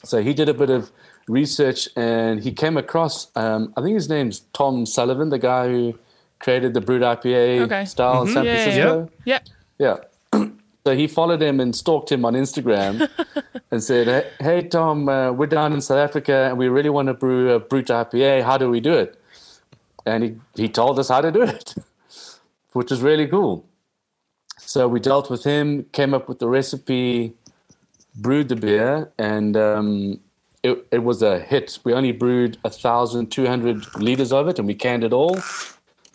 [0.06, 0.92] So he did a bit of
[1.28, 5.98] research and he came across, um, I think his name's Tom Sullivan, the guy who
[6.38, 7.84] created the Brut IPA Okay.
[7.84, 9.38] style in San Yeah, yeah, yeah.
[9.78, 9.96] Yeah.
[10.86, 13.08] so he followed him and stalked him on Instagram
[13.70, 17.08] and said, "Hey, Hey, Tom, uh, we're down in South Africa and we really want
[17.08, 18.44] to brew a Brut IPA.
[18.44, 19.20] How do we do it?
[20.04, 21.74] And he, he told us how to do it,
[22.72, 23.66] which was really cool.
[24.58, 27.34] So we dealt with him, came up with the recipe,
[28.16, 30.20] brewed the beer, and um,
[30.62, 31.78] it, it was a hit.
[31.84, 35.38] We only brewed 1,200 liters of it and we canned it all.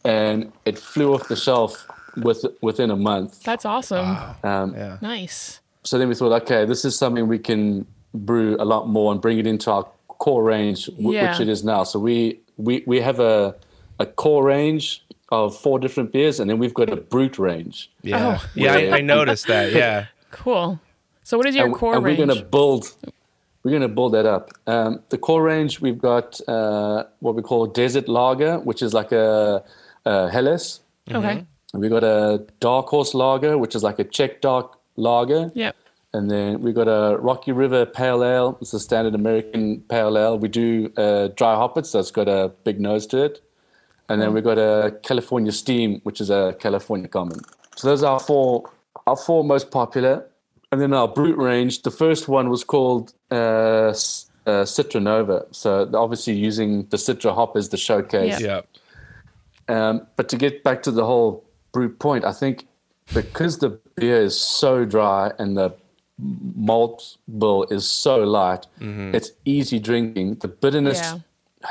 [0.04, 1.86] And it flew off the shelf
[2.18, 3.44] with, within a month.
[3.44, 4.18] That's awesome.
[4.44, 4.98] Um, Yeah.
[5.02, 5.60] Nice.
[5.84, 9.22] so then we thought, okay, this is something we can brew a lot more and
[9.22, 11.32] bring it into our core range, w- Yeah.
[11.32, 11.84] which it is now.
[11.84, 13.56] So we we we have a
[14.00, 17.90] a core range of four different beers, and then we've got a brut range.
[18.02, 18.40] Yeah.
[18.42, 18.50] Oh.
[18.56, 19.72] Yeah, I, I noticed that.
[19.72, 20.08] Yeah.
[20.32, 20.80] Cool.
[21.32, 22.20] So what is your and, core and range?
[22.20, 22.94] we're going to build.
[23.64, 24.52] We're going to build that up.
[24.68, 29.14] Um, the core range, we've got uh, what we call desert lager, which is like
[29.14, 29.64] a,
[30.06, 30.82] a Helles.
[31.10, 31.46] okay.
[31.72, 35.54] And we've got a dark horse lager, which is like a Czech dark lager.
[35.56, 35.74] Yep.
[36.12, 38.58] And then we've got a Rocky River Pale Ale.
[38.60, 40.38] It's a standard American Pale Ale.
[40.38, 43.42] We do uh, dry hop it, so it's got a big nose to it.
[44.10, 47.40] And then we've got a California Steam, which is a California Common.
[47.78, 48.70] So those are our four,
[49.08, 50.28] our four most popular.
[50.72, 51.82] And then our brut range.
[51.82, 53.94] The first one was called uh, uh,
[54.46, 55.46] Citra Nova.
[55.52, 58.40] So obviously using the Citra hop as the showcase.
[58.40, 58.62] Yeah.
[59.70, 59.90] Yeah.
[59.90, 62.68] Um, but to get back to the whole brut point, I think
[63.14, 65.74] because the beer is so dry and the
[66.56, 70.36] malt bill is so light, it's easy drinking.
[70.36, 71.20] The bitterness Yeah.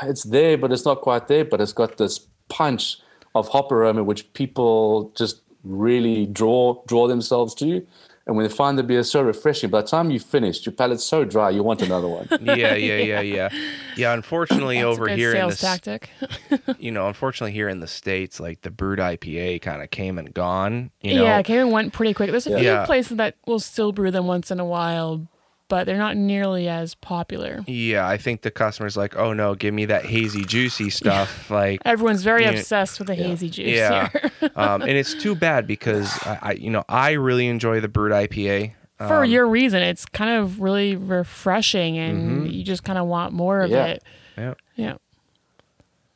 [0.03, 1.45] it's there, but it's not quite there.
[1.45, 2.99] But it's got this punch
[3.33, 7.85] of hop aroma, which people just really draw draw themselves to.
[8.31, 11.03] And when they find the beer so refreshing, by the time you finished, your palate's
[11.03, 12.29] so dry, you want another one.
[12.41, 13.49] yeah, yeah, yeah, yeah.
[13.97, 16.09] Yeah, unfortunately That's a over good here in sales the s- tactic.
[16.79, 20.33] you know, unfortunately here in the states, like the brut IPA kind of came and
[20.33, 20.91] gone.
[21.01, 22.31] You know, yeah, it came and went pretty quick.
[22.31, 25.27] There's a few places that will still brew them once in a while,
[25.71, 27.63] but they're not nearly as popular.
[27.65, 28.05] yeah.
[28.07, 31.49] I think the customer's like, oh no, give me that hazy, juicy stuff.
[31.49, 32.51] like, Everyone's very Yeah.
[32.51, 34.51] obsessed with the hazy juice yeah, here.
[34.57, 38.11] um, and it's too bad because I, I, you know, I really enjoy the brut
[38.11, 38.73] IPA.
[38.97, 43.33] For Um, your reason, it's kind of really refreshing, and you just kind of want
[43.33, 43.85] more of Yeah.
[43.85, 44.03] it.
[44.37, 44.53] yeah.
[44.75, 44.93] Yeah.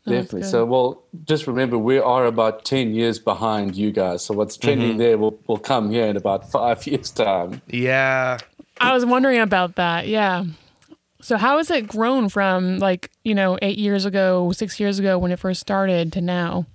[0.07, 0.43] No, Definitely.
[0.43, 4.23] So, well, just remember, we are about 10 years behind you guys.
[4.23, 4.97] So, what's trending Mm-hmm.
[4.99, 7.61] there will, will come here in about five years' time.
[7.67, 8.37] Yeah,
[8.79, 10.07] I was wondering about that.
[10.07, 10.45] Yeah.
[11.21, 15.17] So how has it grown from like, you know, eight years ago, six years ago
[15.17, 16.65] when it first started to now?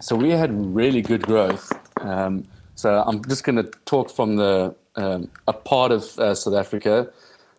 [0.00, 1.70] So, we had really good growth.
[2.00, 6.54] Um, so, I'm just going to talk from the um, a part of uh, South
[6.54, 7.10] Africa.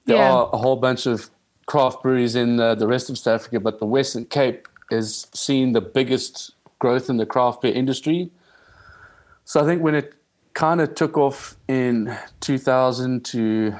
[0.06, 0.32] There Yeah.
[0.34, 1.30] are a whole bunch of
[1.67, 5.74] craft breweries in uh, the rest of South Africa, but the Western Cape has seen
[5.74, 8.30] the biggest growth in the craft beer industry.
[9.46, 10.13] So I think when it
[10.54, 13.76] kind of took off in 2000 to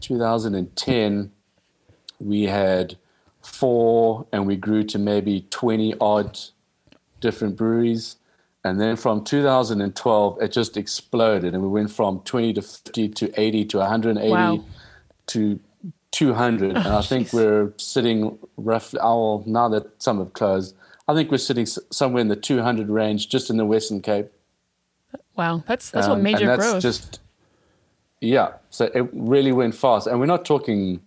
[0.00, 1.32] 2010,
[2.18, 2.96] we had
[3.42, 6.38] four and we grew to maybe 20 odd
[7.20, 8.16] different breweries.
[8.62, 11.54] And then from 2012, it just exploded.
[11.54, 14.64] And we went from 20 to 50 to 80 to 180 Wow.
[15.28, 15.60] to
[16.10, 16.76] 200.
[16.76, 17.32] and I oh, think jeez.
[17.34, 20.74] we're sitting roughly, oh, now that some have closed,
[21.08, 24.30] I think we're sitting somewhere in the 200 range just in the Western Cape.
[25.36, 25.62] Wow.
[25.66, 26.82] That's that's what Um, major and that's growth.
[26.82, 27.20] just
[28.20, 28.52] yeah.
[28.70, 30.06] So it really went fast.
[30.06, 31.00] And we're not talking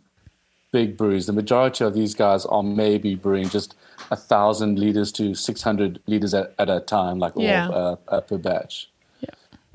[0.71, 3.75] big brews the majority of these guys are maybe brewing just
[4.09, 7.67] a thousand liters to 600 liters at, at a time like Yeah.
[7.69, 8.89] all, uh, uh, per batch.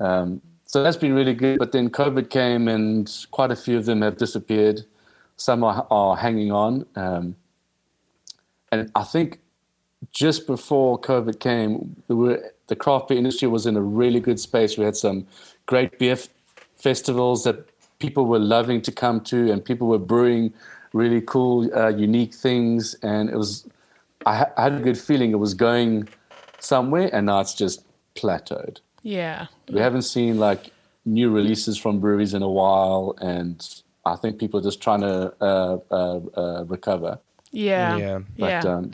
[0.01, 1.57] Um, so that's been really good.
[1.57, 4.81] But then covid came and quite a few of them have disappeared.
[5.37, 6.85] Some are, are hanging on.
[6.97, 7.35] Um,
[8.71, 9.39] and i think
[10.11, 14.39] just before COVID came, there were, the craft beer industry was in a really good
[14.39, 14.77] space.
[14.77, 15.27] We had some
[15.65, 16.29] great beer f-
[16.75, 17.67] festivals that
[17.99, 20.53] people were loving to come to, and people were brewing
[20.93, 22.95] really cool, uh, unique things.
[23.03, 23.67] And it was,
[24.25, 26.07] I, ha- I had a good feeling it was going
[26.59, 27.83] somewhere, and now it's just
[28.15, 28.79] plateaued.
[29.03, 29.47] yeah.
[29.71, 30.71] We haven't seen like
[31.05, 33.65] new releases from breweries in a while, and
[34.05, 37.19] I think people are just trying to uh, uh, uh, recover.
[37.51, 37.97] Yeah.
[37.97, 38.19] Yeah.
[38.37, 38.61] Yeah.
[38.61, 38.91] Um,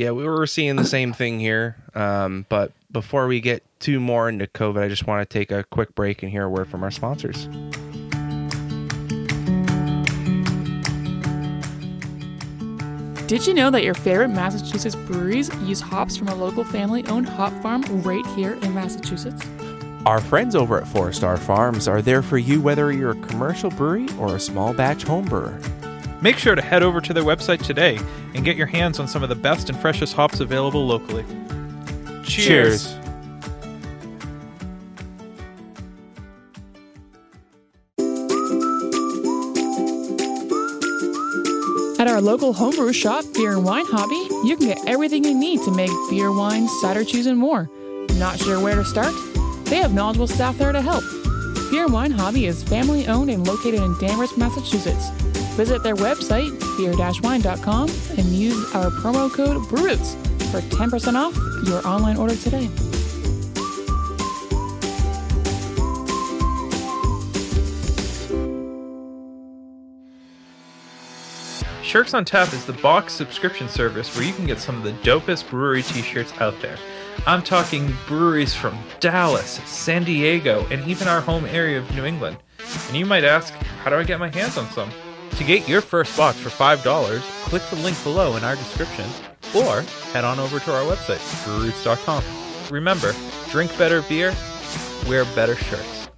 [0.00, 1.76] Yeah, we were seeing the same thing here.
[1.94, 5.62] Um, but before we get too more into COVID, I just want to take a
[5.64, 7.44] quick break and hear a word from our sponsors.
[13.26, 17.28] Did you know that your favorite Massachusetts breweries use hops from a local family owned
[17.28, 19.44] hop farm right here in Massachusetts?
[20.06, 23.68] Our friends over at Four Star Farms are there for you whether you're a commercial
[23.68, 25.60] brewery or a small batch home brewer.
[26.22, 27.98] Make sure to head over to their website today
[28.34, 31.24] and get your hands on some of the best and freshest hops available locally.
[32.24, 32.94] Cheers.
[41.98, 44.14] At our local homebrew shop, Beer and Wine Hobby,
[44.48, 47.68] you can get everything you need to make beer, wine, cider, cheese, and more.
[48.14, 49.14] Not sure where to start?
[49.64, 51.04] They have knowledgeable staff there to help.
[51.70, 55.10] Beer and Wine Hobby is family owned and located in Danvers, Massachusetts.
[55.60, 60.14] Visit their website, beer-wine.com, and use our promo code BREWROOTS
[60.50, 61.36] for 10% off
[61.68, 62.66] your online order today.
[71.82, 74.92] Shirts on Tap is the box subscription service where you can get some of the
[75.06, 76.78] dopest brewery t shirts out there.
[77.26, 82.38] I'm talking breweries from Dallas, San Diego, and even our home area of New England.
[82.88, 84.90] And you might ask, how do I get my hands on some?
[85.40, 89.06] To get your first box for $5, click the link below in our description
[89.56, 89.80] or
[90.12, 92.22] head on over to our website, brewroots.com.
[92.70, 93.14] Remember,
[93.48, 94.34] drink better beer,
[95.08, 96.10] wear better shirts.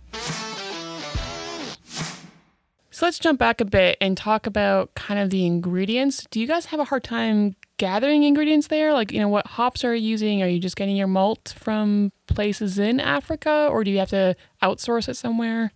[2.90, 6.26] So let's jump back a bit and talk about kind of the ingredients.
[6.28, 8.92] Do you guys have a hard time gathering ingredients there?
[8.92, 10.42] Like, you know, what hops are you using?
[10.42, 14.35] Are you just getting your malt from places in Africa or do you have to
[14.61, 15.72] outsource it somewhere?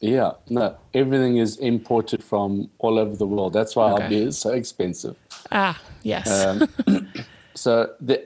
[0.00, 3.52] Yeah, no, everything is imported from all over the world.
[3.54, 4.02] That's why Okay.
[4.02, 5.16] our beer is so expensive.
[5.50, 6.28] Ah, yes.
[6.44, 6.68] Um,
[7.54, 8.24] so there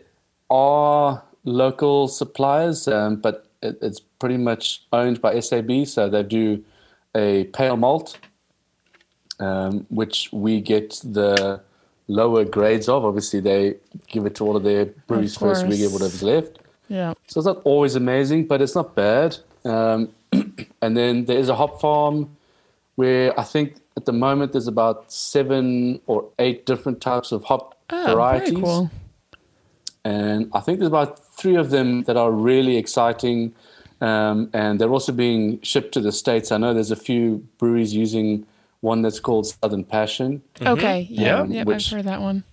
[0.50, 5.86] are local suppliers, um, but it, it's pretty much owned by SAB.
[5.86, 6.64] So they do
[7.14, 8.18] a pale malt,
[9.38, 11.60] um, which we get the
[12.08, 13.04] lower grades of.
[13.04, 13.76] Obviously, they
[14.08, 15.66] give it to all of their breweries first.
[15.66, 16.58] We get whatever's left.
[16.88, 17.14] Yeah.
[17.28, 19.36] So it's not always amazing, but it's not bad.
[19.64, 20.08] Um,
[20.82, 22.36] and then there is a hop farm
[22.96, 27.76] where I think at the moment there's about seven or eight different types of hop
[27.90, 28.50] Oh, varieties.
[28.50, 28.90] very cool.
[30.04, 33.54] And I think there's about three of them that are really exciting.
[34.00, 36.50] Um, and they're also being shipped to the States.
[36.52, 38.46] I know there's a few breweries using
[38.80, 41.06] one that's called Southern Passion, Okay.
[41.10, 41.44] Yeah.
[41.44, 41.44] Yeah.
[41.58, 42.44] Yep, Which- I've heard that one.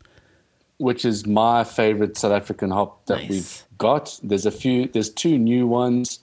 [0.78, 3.30] which is my favorite South African hop that Nice.
[3.30, 4.20] we've got.
[4.22, 6.20] There's a few, there's two new ones,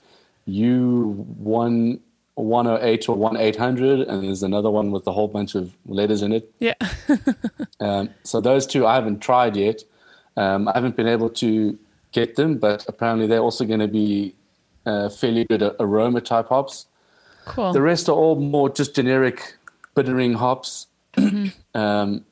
[0.49, 2.01] U1
[2.37, 6.53] 108 or 1800, and there's another one with a whole bunch of letters in it.
[6.59, 6.75] Yeah.
[7.81, 9.83] Um, so those two I haven't tried yet.
[10.39, 11.79] Um, I haven't been able to
[12.13, 14.35] get them, but apparently they're also going to be
[14.87, 16.87] uh, fairly good aroma type hops.
[17.45, 17.73] Cool.
[17.73, 19.57] The rest are all more just generic
[19.95, 20.87] bittering hops.
[21.75, 22.25] um,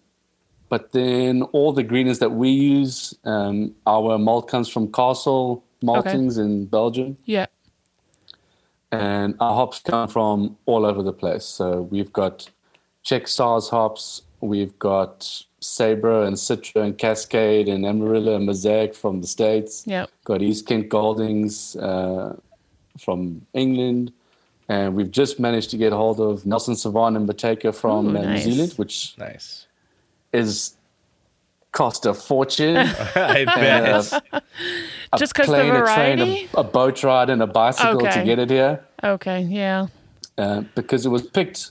[0.69, 6.39] but then all the greeners that we use, um, our malt comes from Castle Maltings
[6.39, 7.47] in Belgium, yeah.
[8.93, 11.45] And our hops come from all over the place.
[11.45, 12.49] So we've got
[13.03, 15.21] Czech Stars hops, we've got
[15.61, 19.85] Sabro and Citra and Cascade and Amarillo and Mosaic from the States.
[19.87, 20.07] Yeah.
[20.25, 22.37] Got East Kent Goldings uh,
[22.99, 24.13] from England.
[24.69, 28.23] And we've just managed to get hold of Nelson Sauvin and Motueka from Ooh, uh,
[28.23, 28.47] nice.
[28.47, 29.67] New Zealand, which Nice.
[30.33, 30.75] is
[31.73, 32.77] cost a fortune.
[33.17, 34.13] I bet.
[35.15, 38.25] Uh, Just 'cause the plane, a train, a, a boat ride, and a bicycle to
[38.25, 38.83] get it here.
[39.05, 39.41] Okay.
[39.43, 39.89] Yeah.
[40.39, 41.71] uh, because it was picked.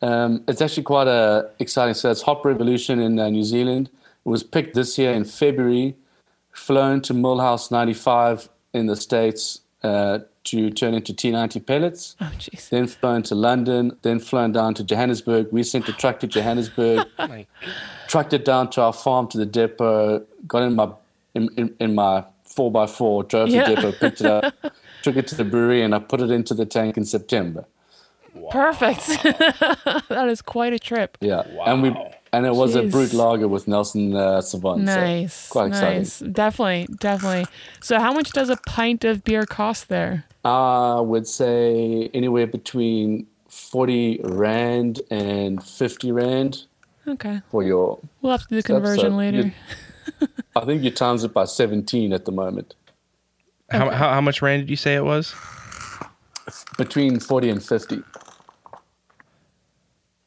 [0.00, 1.92] Um, it's actually quite a exciting.
[1.92, 3.90] So it's Hop Revolution in uh, New Zealand.
[4.24, 5.96] It was picked this year in February,
[6.50, 12.16] flown to Millhouse 95 in the States uh, to turn into T90 pellets.
[12.20, 12.68] Oh, jeez.
[12.68, 15.48] Then flown to London, then flown down to Johannesburg.
[15.52, 17.06] We sent a truck to Johannesburg,
[18.08, 20.90] trucked it down to our farm to the depot, got in my
[21.34, 23.64] in, in, in my four x four, drove Yeah.
[23.68, 24.54] to the depot, picked it up,
[25.02, 27.64] took it to the brewery, and I put it into the tank in September.
[28.50, 29.06] Perfect.
[30.08, 31.18] that is quite a trip.
[31.20, 31.94] Yeah, and we
[32.32, 32.90] and it was a Jeez.
[32.92, 34.80] brut lager with Nelson uh, Sauvin.
[34.82, 35.34] Nice.
[35.34, 35.98] so quite exciting.
[35.98, 36.18] nice.
[36.20, 36.86] Definitely.
[36.98, 37.46] Definitely.
[37.80, 40.24] So, how much does a pint of beer cost there?
[40.44, 46.64] I would say anywhere between forty rand and fifty rand
[47.06, 47.40] Okay.
[47.50, 47.98] for your.
[48.20, 49.54] We'll have to do the stuff, so conversion later.
[50.56, 52.74] I think you times it by seventeen at the moment.
[53.70, 55.34] how, how, how much rand did you say it was?
[56.76, 58.02] Between forty and fifty.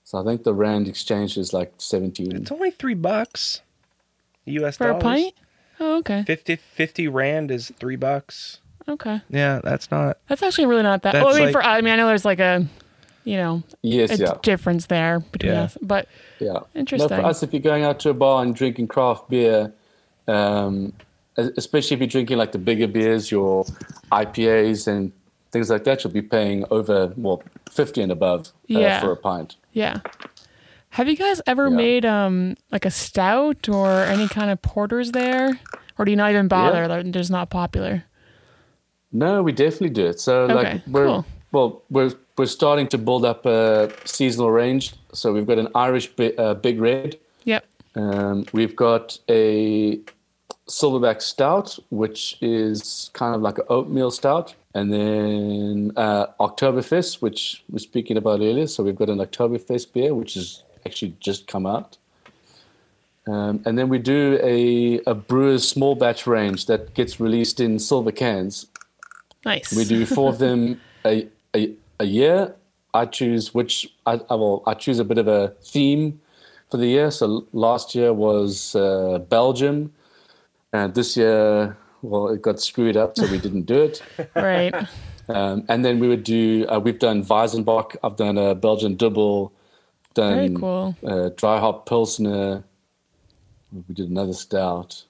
[0.03, 2.35] So I think the rand exchange is like seventeen.
[2.35, 3.61] It's only three bucks.
[4.45, 4.77] U.S.
[4.77, 5.33] For a pint?
[5.79, 6.23] Oh, okay.
[6.23, 8.59] 50, 50 rand is three bucks.
[8.87, 9.21] Okay.
[9.29, 10.17] Yeah, that's not.
[10.27, 11.13] That's actually really not that.
[11.13, 12.65] Well, I mean, like- for I mean, I know there's like a,
[13.23, 15.63] you know, Yes, a yeah, difference there between Yeah.
[15.63, 16.07] us, but
[16.39, 16.53] yeah.
[16.53, 17.09] No, Interesting.
[17.09, 19.71] for us, if you're going out to a bar and drinking craft beer,
[20.27, 20.93] um,
[21.37, 23.65] especially if you're drinking like the bigger beers, your
[24.11, 25.11] IPAs and
[25.51, 28.99] things like that, you'll be paying over well fifty and above uh, Yeah.
[29.01, 29.55] for a pint.
[29.73, 29.99] yeah.
[30.95, 31.75] Have you guys ever Yeah.
[31.75, 35.57] made um like a stout or any kind of porters there,
[35.97, 36.87] or do you not even bother?
[36.87, 38.03] They're just not popular.
[39.11, 40.19] No, we definitely do it.
[40.19, 41.25] So Okay, like we're cool.
[41.51, 44.93] well, we're we're starting to build up a seasonal range.
[45.13, 47.17] So we've got an Irish bi- uh, Big Red.
[47.43, 47.65] Yep.
[47.95, 49.99] Um, we've got a
[50.69, 57.63] silverback stout, which is kind of like an oatmeal stout, and then uh, Oktoberfest, which
[57.67, 58.67] we we're speaking about earlier.
[58.67, 61.97] So we've got an Oktoberfest beer, which has actually just come out.
[63.27, 67.77] Um, and then we do a, a brewer's small batch range that gets released in
[67.77, 68.65] silver cans.
[69.45, 69.73] Nice.
[69.75, 72.55] We do four of them a, a, a year.
[72.93, 74.63] I choose which I, I will.
[74.67, 76.19] I choose a bit of a theme
[76.69, 77.09] for the year.
[77.11, 79.93] So last year was uh, Belgium,
[80.73, 84.01] and this year, well, it got screwed up, so we didn't do it.
[84.35, 84.73] right.
[85.29, 86.65] Um, and then we would do.
[86.67, 87.95] Uh, we've done Weizenbock.
[88.03, 89.53] I've done a Belgian double.
[90.13, 90.95] Done Very cool.
[91.07, 92.63] uh, dry hop pilsner.
[93.71, 95.03] We did another stout.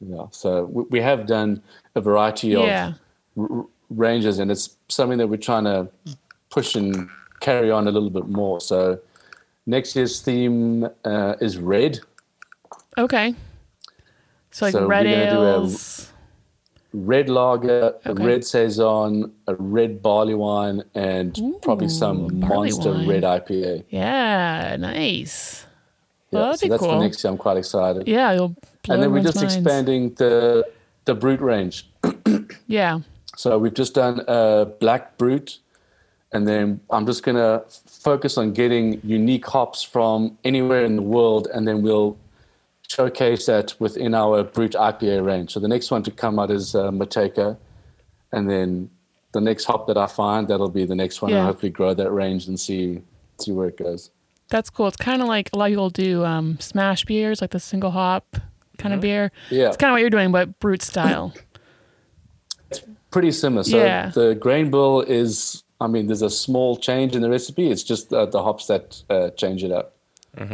[0.00, 1.62] Yeah, so we, we have done
[1.94, 2.94] a variety of Yeah.
[3.38, 5.88] R- ranges, and it's something that we're trying to
[6.50, 7.08] push and
[7.40, 8.60] carry on a little bit more.
[8.60, 8.98] So
[9.66, 12.00] next year's theme uh, is red,
[12.96, 13.34] Okay.
[14.50, 16.12] So like So red we're gonna do a- ales.
[16.92, 23.06] red lager, a red saison, a red barley wine, and probably some monster wine.
[23.08, 23.84] red IPA.
[23.90, 24.76] Yeah.
[24.80, 25.64] Nice.
[26.30, 26.90] Yeah, Well, so that's cool.
[26.92, 27.30] for next year.
[27.30, 28.08] I'm quite excited.
[28.08, 28.48] Yeah.
[28.88, 29.54] And then we're just minds.
[29.54, 30.66] expanding the
[31.04, 31.88] the brut range.
[32.66, 33.00] Yeah.
[33.38, 35.58] So we've just done a black brut,
[36.32, 41.46] and then I'm just gonna focus on getting unique hops from anywhere in the world,
[41.54, 42.18] and then we'll
[42.88, 45.52] showcase that within our Brut IPA range.
[45.52, 47.56] So the next one to come out is uh, Motueka,
[48.32, 48.90] and then
[49.30, 51.30] the next hop that I find that'll be the next one.
[51.30, 51.36] Yeah.
[51.38, 53.02] And hopefully grow that range and see
[53.38, 54.10] see where it goes.
[54.48, 54.88] That's cool.
[54.88, 57.92] It's kind of like a lot of people do um, smash beers, like the single
[57.92, 58.36] hop
[58.78, 59.30] kind of beer.
[59.48, 59.68] Yeah.
[59.68, 61.32] It's kind of what you're doing, but brut style.
[63.10, 63.64] Pretty similar.
[63.64, 64.10] So Yeah.
[64.10, 67.70] the grain bill is, I mean, there's a small change in the recipe.
[67.70, 69.94] It's just uh, the hops that uh, change it up.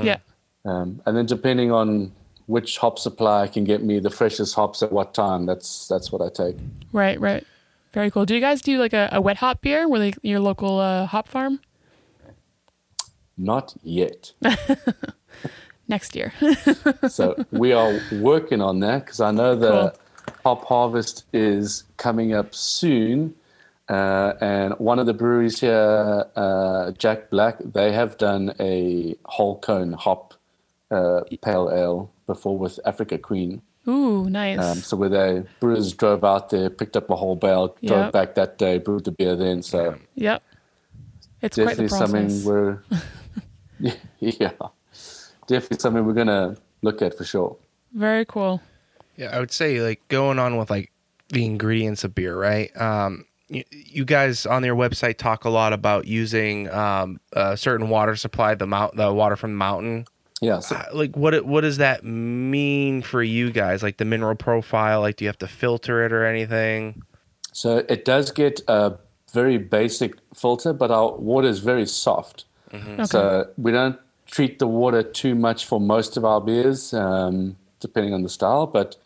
[0.03, 0.19] Yeah.
[0.65, 2.13] Um, and then depending on
[2.47, 6.23] which hop supply can get me the freshest hops at what time, that's that's what
[6.23, 6.57] I take.
[6.93, 7.45] Right, right.
[7.93, 8.25] Very cool.
[8.25, 11.07] Do you guys do like a, a wet hop beer where they, your local uh,
[11.07, 11.61] hop farm?
[13.37, 14.33] Not yet.
[15.89, 16.33] Next year.
[17.09, 19.95] so we are working on that because I know the
[20.45, 23.35] hop harvest is coming up soon.
[23.89, 29.59] Uh, and one of the breweries here, uh, Jack Black, they have done a whole
[29.59, 30.35] cone hop
[30.91, 33.63] uh, pale ale before with African Queen.
[33.87, 34.59] Ooh, nice.
[34.59, 38.13] Um, so where they brewers drove out there, picked up a whole bale, drove Yep.
[38.13, 39.63] back that day, brewed the beer then.
[39.63, 40.43] So yep.
[41.43, 42.83] It's quite the definitely something we're
[44.21, 44.53] yeah,
[45.47, 47.57] definitely something we're gonna look at for sure.
[47.93, 48.63] Very cool.
[49.17, 50.91] Yeah, I would say like going on with like
[51.29, 52.75] the ingredients of beer, right?
[52.81, 57.89] Um, you, you guys on your website talk a lot about using um, a certain
[57.89, 60.07] water supply, the mount, the water from the mountain.
[60.41, 63.83] Yeah, so Uh, like what what does that mean for you guys?
[63.83, 67.03] Like the mineral profile, like do you have to filter it or anything?
[67.53, 68.95] So it does get a
[69.33, 72.45] very basic filter, but our water is very soft.
[72.75, 73.05] Okay.
[73.05, 78.13] So we don't treat the water too much for most of our beers, um, depending
[78.13, 78.67] on the style.
[78.67, 78.97] But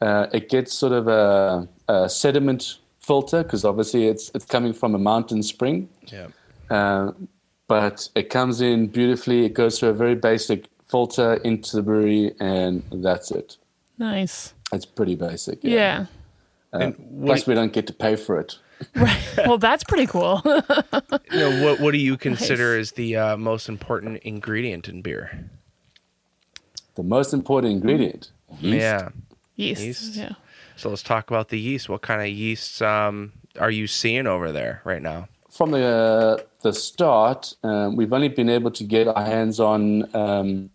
[0.00, 4.94] uh, it gets sort of a, a sediment filter because obviously it's it's coming from
[4.94, 5.88] a mountain spring.
[6.06, 6.28] Yeah.
[6.70, 7.12] Uh,
[7.66, 9.44] but it comes in beautifully.
[9.44, 13.56] It goes through a very basic filter into the brewery, and that's it.
[13.98, 14.54] nice.
[14.72, 15.60] It's pretty basic.
[15.62, 16.06] Yeah.
[16.74, 18.58] Uh, And plus, we don't get to pay for it.
[18.94, 19.18] Right.
[19.38, 20.40] well, that's pretty cool.
[21.32, 25.50] you know, what what do you consider as the uh, most important ingredient in beer?
[26.94, 28.30] The most important ingredient.
[28.60, 28.76] yeast.
[28.78, 29.08] Yeah.
[29.58, 29.82] Yeast.
[29.82, 30.16] Yeast.
[30.16, 30.32] Yeah.
[30.76, 31.88] So let's talk about the yeast.
[31.88, 35.28] What kind of yeasts um, are you seeing over there right now?
[35.50, 40.08] From the uh, the start, um, we've only been able to get our hands on
[40.14, 40.70] um,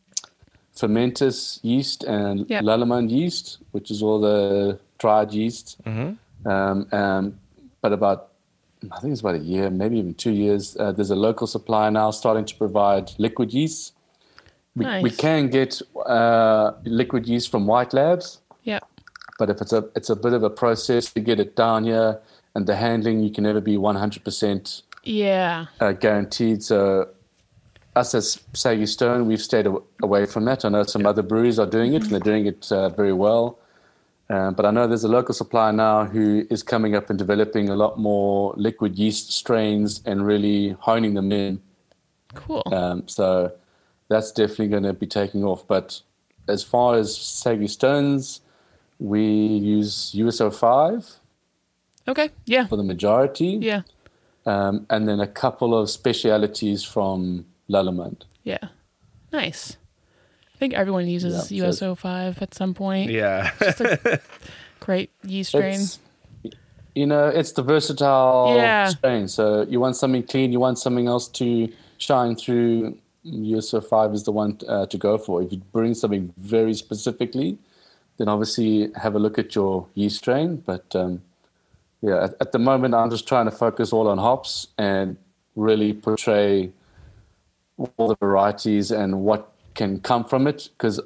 [0.75, 2.63] Fermentis yeast and Yep.
[2.63, 5.81] Lallemand yeast, which is all the dried yeast.
[5.85, 6.49] Mm-hmm.
[6.49, 7.39] Um, um,
[7.81, 8.29] but about,
[8.91, 10.75] I think it's about a year, maybe even two years.
[10.77, 13.93] Uh, there's a local supplier now starting to provide liquid yeast.
[14.75, 18.79] We, we can get uh, liquid yeast from White Labs, Yeah.
[19.39, 22.19] but if it's a it's a bit of a process to get it down here,
[22.55, 25.65] and the handling, you can never be 100% Yeah.
[25.79, 26.63] uh, guaranteed.
[26.63, 27.09] So
[27.95, 30.63] us as Saggy Stone, we've stayed aw- away from that.
[30.65, 33.59] I know some other breweries are doing it, and they're doing it uh, very well.
[34.29, 37.69] Um, but I know there's a local supplier now who is coming up and developing
[37.69, 41.61] a lot more liquid yeast strains and really honing them in.
[42.33, 42.63] Cool.
[42.71, 43.51] Um, so
[44.07, 45.67] that's definitely going to be taking off.
[45.67, 46.01] But
[46.47, 48.41] as far as Saggy Stones,
[48.99, 51.17] we use US-05
[52.07, 52.29] okay.
[52.45, 52.67] Yeah.
[52.67, 53.81] for the majority, Yeah.
[54.45, 58.23] um, and then a couple of specialities from Lallemand.
[58.43, 58.67] Yeah.
[59.31, 59.77] Nice.
[60.53, 63.11] I think everyone uses Yeah, US-05 at some point.
[63.11, 63.51] Yeah.
[64.79, 65.81] Great yeast strain.
[65.81, 65.99] It's,
[66.95, 68.87] you know, it's the versatile Yeah.
[68.89, 69.27] strain.
[69.27, 72.97] So you want something clean, you want something else to shine through.
[73.25, 75.41] US-05 is the one uh, to go for.
[75.41, 77.57] If you bring something very specifically,
[78.23, 80.55] then obviously have a look at your yeast strain.
[80.55, 81.21] But um,
[82.01, 85.17] yeah, at, at the moment, I'm just trying to focus all on hops and
[85.57, 86.71] really portray
[87.97, 90.69] all the varieties and what can come from it.
[90.77, 91.01] Because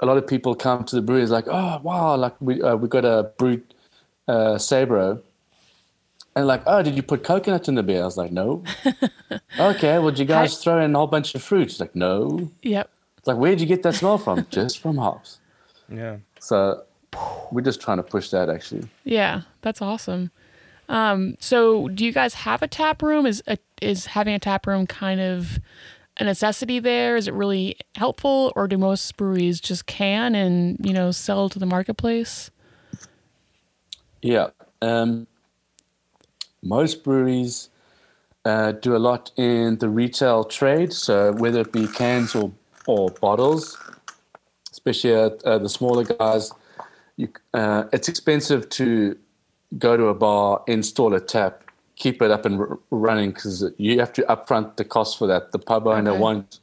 [0.00, 2.88] a lot of people come to the breweries like, oh wow, like we uh, we
[2.88, 3.60] got a brut
[4.28, 5.22] uh, Sabro,
[6.36, 8.02] and like, oh, did you put coconut in the beer?
[8.02, 8.64] I was like, no.
[9.58, 11.70] okay, well, did you guys throw in a whole bunch of fruit?
[11.70, 12.50] It's like, no.
[12.60, 12.90] Yep.
[13.16, 14.46] It's like, where'd you get that smell from?
[14.50, 15.38] Just from hops.
[15.88, 16.16] Yeah.
[16.40, 16.84] So
[17.50, 18.88] we're just trying to push that actually.
[19.04, 19.42] Yeah.
[19.62, 20.30] That's awesome.
[20.88, 23.26] Um, so do you guys have a tap room?
[23.26, 25.58] Is a, is having a tap room kind of
[26.16, 27.16] a necessity there?
[27.16, 31.58] Is it really helpful or do most breweries just can and, you know, sell to
[31.58, 32.50] the marketplace?
[34.22, 34.48] Yeah.
[34.80, 35.26] Um,
[36.62, 37.68] most breweries
[38.44, 40.92] uh, do a lot in the retail trade.
[40.92, 42.52] So whether it be cans or,
[42.86, 43.76] or bottles,
[44.78, 46.52] especially uh, the smaller guys,
[47.16, 49.18] you, uh, it's expensive to
[49.76, 51.64] go to a bar, install a tap,
[51.96, 55.50] keep it up and r- running because you have to upfront the cost for that.
[55.50, 56.20] The pub owner Okay.
[56.20, 56.60] won't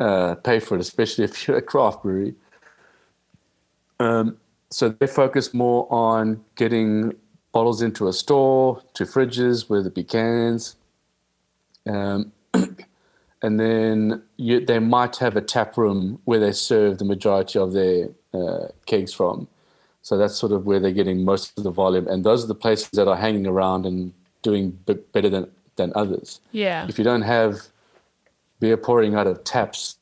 [0.00, 2.34] uh, pay for it, especially if you're a craft brewery.
[4.00, 4.36] Um,
[4.70, 7.14] so they focus more on getting
[7.52, 10.74] bottles into a store, to fridges, whether it be cans.
[11.86, 12.32] Um,
[13.44, 17.74] and then you, they might have a tap room where they serve the majority of
[17.74, 19.48] their uh, kegs from.
[20.00, 22.08] So that's sort of where they're getting most of the volume.
[22.08, 25.92] And those are the places that are hanging around and doing b- better than, than
[25.94, 26.40] others.
[26.52, 26.86] Yeah.
[26.88, 27.68] If you don't have
[28.60, 29.98] beer pouring out of taps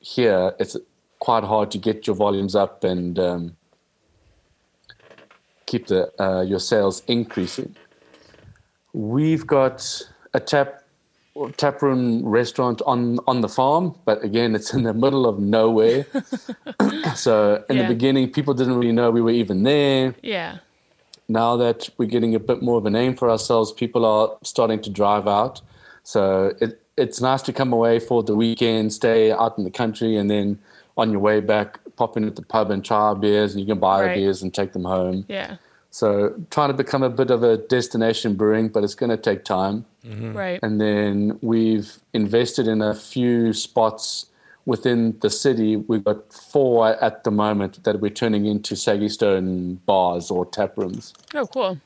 [0.00, 0.74] here, it's
[1.18, 3.56] quite hard to get your volumes up and um,
[5.66, 7.76] keep the uh, your sales increasing.
[8.94, 10.77] We've got a tap
[11.56, 16.06] tap room restaurant on on the farm, but again, it's in the middle of nowhere.
[17.14, 17.82] so in Yeah.
[17.82, 20.14] the beginning, people didn't really know we were even there.
[20.22, 20.58] Yeah.
[21.28, 24.80] Now that we're getting a bit more of a name for ourselves, people are starting
[24.82, 25.60] to drive out.
[26.02, 30.16] So it it's nice to come away for the weekend, stay out in the country,
[30.16, 30.58] and then
[30.96, 33.66] on your way back, pop in at the pub and try our beers, and you
[33.72, 34.08] can buy Right.
[34.08, 35.24] our beers and take them home.
[35.28, 35.56] Yeah.
[35.90, 39.44] So trying to become a bit of a destination brewing, but it's going to take
[39.44, 39.84] time.
[40.08, 40.58] Right.
[40.62, 44.26] And then we've invested in a few spots
[44.66, 45.76] within the city.
[45.76, 50.76] We've got four at the moment that we're turning into Saggy Stone bars or tap
[50.76, 51.78] rooms, Oh, cool.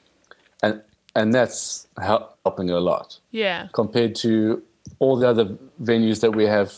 [0.63, 0.83] and
[1.15, 3.69] and that's hel- helping a lot Yeah.
[3.73, 4.63] compared to
[4.99, 5.45] all the other
[5.83, 6.73] venues that we have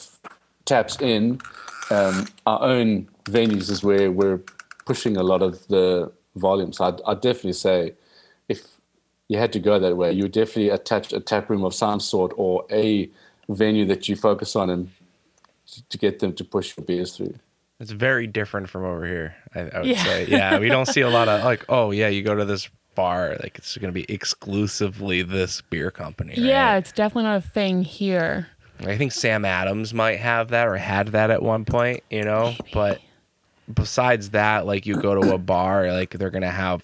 [0.65, 1.41] taps in.
[1.91, 4.41] Um, our own venues is where we're
[4.87, 6.73] pushing a lot of the volume.
[6.73, 7.95] So I'd, I'd definitely say if
[9.29, 12.33] you had to go that way, you definitely attached a tap room of some sort
[12.37, 13.09] or a
[13.49, 14.91] venue that you focus on and
[15.89, 17.35] to get them to push your beers through.
[17.81, 19.35] It's very different from over here.
[19.55, 20.05] I, I would Yeah.
[20.05, 22.69] say, yeah, we don't see a lot of like, oh yeah, you go to this
[22.95, 26.31] bar, like it's going to be exclusively this beer company.
[26.31, 26.39] right?
[26.39, 28.49] Yeah, it's definitely not a thing here.
[28.81, 32.55] I think Sam Adams might have that or had that at one point, you know.
[32.73, 33.01] But
[33.73, 36.83] besides that, like you go to a bar, like they're gonna have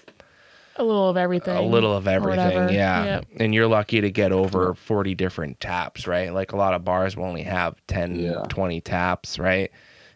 [0.81, 1.57] A little of everything.
[1.57, 3.05] a little of everything, yeah.
[3.05, 3.27] Yep.
[3.37, 6.33] And you're lucky to get over 40 different taps, right?
[6.33, 8.43] Like a lot of bars will only have 10, Yeah.
[8.49, 9.71] 20 taps, right?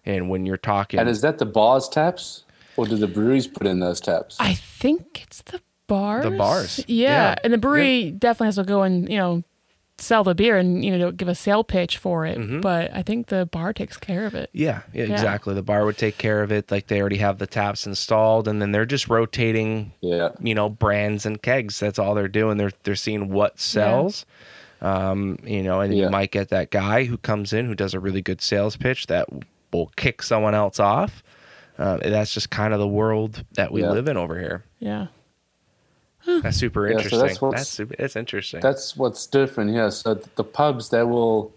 [0.07, 2.45] And when you're talking, And is that the bars taps
[2.77, 4.37] or do the breweries put in those taps?
[4.41, 6.25] I think it's the bars.
[6.25, 6.85] The bars.
[6.89, 7.09] Yeah.
[7.11, 7.35] Yeah.
[7.45, 9.43] And the brewery definitely has to go and, you know,
[9.99, 12.36] sell the beer and, you know, give a sale pitch for it.
[12.36, 12.61] Mm-hmm.
[12.61, 14.51] But I think the bar takes care of it.
[14.53, 15.55] Yeah, yeah, exactly.
[15.55, 16.70] The bar would take care of it.
[16.70, 20.30] Like they already have the taps installed, and then they're just rotating, yeah.
[20.40, 21.78] you know, brands and kegs.
[21.78, 22.57] That's all they're doing.
[22.57, 24.26] They're they're seeing what sells.
[24.80, 26.05] Um, you know, and Yeah.
[26.05, 29.07] you might get that guy who comes in who does a really good sales pitch
[29.07, 29.28] that
[29.72, 31.22] will kick someone else off.
[31.78, 33.90] Uh, that's just kind of the world that we Yeah.
[33.92, 34.64] live in over here.
[34.80, 35.07] Yeah.
[36.27, 37.18] That's super Yeah, so interesting.
[37.20, 38.61] that's that's what's- super, it's interesting.
[38.61, 39.91] That's what's different here.
[39.91, 41.53] So the pubs, they will,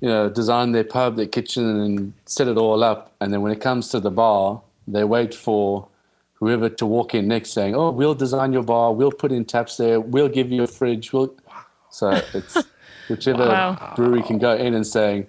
[0.00, 3.12] you know, design their pub, their kitchen, and set it all up.
[3.20, 5.88] And then when it comes to the bar, they wait for
[6.34, 8.92] whoever to walk in next, saying, "Oh, we'll design your bar.
[8.92, 9.98] We'll put in taps there.
[10.00, 11.12] We'll give you a fridge.
[11.12, 11.34] We'll."
[11.90, 12.56] So it's
[13.08, 13.92] whichever Wow.
[13.96, 15.26] brewery can go in and saying,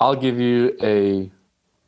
[0.00, 1.30] "I'll give you a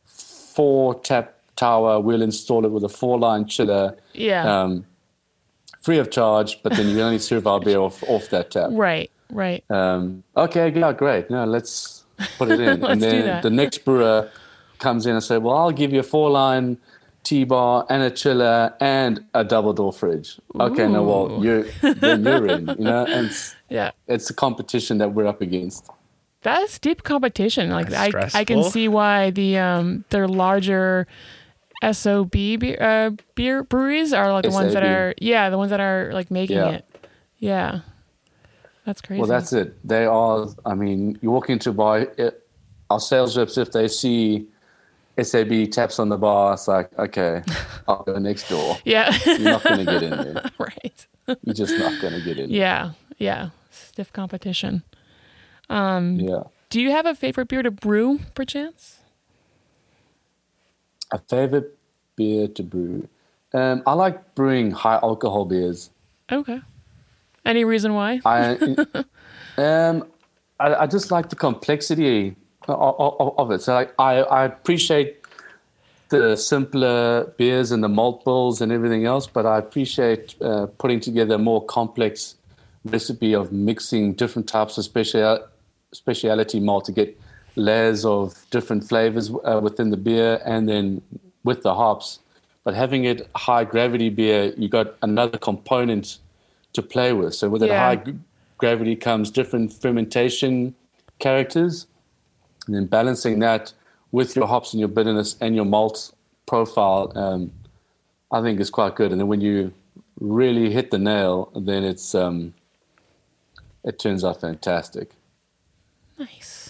[0.05, 1.99] four tap tower.
[2.01, 4.63] We'll install it with a four line chiller." Yeah.
[4.63, 4.85] Um,
[5.83, 8.71] free of charge, but then you only serve our beer off, off that tap.
[8.73, 9.11] right.
[9.31, 9.65] Right.
[9.71, 11.31] Um, okay, yeah, great.
[11.31, 12.05] No, let's
[12.37, 12.85] put it in.
[12.91, 14.31] And then the next brewer
[14.79, 16.77] comes in and say, well, I'll give you a four line
[17.25, 20.39] T bar and a chiller and a double door fridge.
[20.61, 21.63] Okay, no, well, you're,
[21.95, 23.93] then you're in, you know, and it's, Yeah.
[24.07, 25.89] it's a competition that we're up against.
[26.43, 27.71] That's deep competition.
[27.71, 31.07] Like That's I, I can see why the um their larger
[31.91, 35.81] SAB beer, uh, beer breweries are like the ones that are yeah the ones that
[35.81, 36.69] are like making Yeah.
[36.71, 37.07] it.
[37.39, 37.81] Yeah,
[38.87, 39.21] that's crazy.
[39.21, 39.75] Well, that's it.
[39.87, 42.47] They are, I mean, you walk into a bar, it,
[42.89, 44.47] our sales reps, if they see
[45.21, 47.43] SAB taps on the bar, it's like, okay,
[47.89, 48.79] I'll go next door.
[48.85, 49.13] yeah.
[49.27, 50.45] You're not going to get in there.
[50.59, 51.07] right.
[51.45, 52.51] You're just not going to get in.
[52.51, 52.93] Yeah.
[53.19, 53.51] Yeah.
[53.71, 54.85] Stiff competition.
[55.69, 56.45] Um, Yeah.
[56.71, 59.01] Do you have a favorite beer to brew, perchance?
[61.13, 61.77] A favorite
[62.17, 63.09] beer to brew.
[63.55, 65.91] Um, I like brewing high alcohol beers.
[66.31, 66.61] Okay.
[67.45, 68.21] Any reason why?
[68.25, 68.57] I,
[69.59, 70.07] um,
[70.59, 72.37] I, I just like the complexity
[72.69, 73.63] of, of, of it.
[73.63, 75.19] So like, I, I appreciate
[76.09, 81.01] the simpler beers and the malt bills and everything else, but I appreciate uh, putting
[81.01, 82.37] together a more complex
[82.85, 85.47] recipe of mixing different types of special
[85.93, 87.19] speciality malt to get
[87.57, 91.03] layers of different flavors uh, within the beer and then
[91.45, 92.21] with the hops.
[92.65, 96.19] But having it high gravity beer, you got another component
[96.73, 97.35] to play with.
[97.35, 98.15] So with that high
[98.57, 100.75] gravity comes different fermentation
[101.19, 101.87] characters,
[102.67, 103.73] and then balancing that
[104.13, 106.13] with your hops and your bitterness and your malt
[106.47, 107.51] profile um,
[108.33, 109.13] I think is quite good.
[109.13, 109.73] And then when you
[110.19, 112.55] really hit the nail, then it's um,
[113.85, 115.11] it turns out fantastic.
[116.19, 116.62] Nice.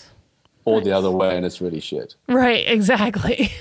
[0.64, 2.14] Or the other way, and it's really shit.
[2.28, 3.52] Right, exactly.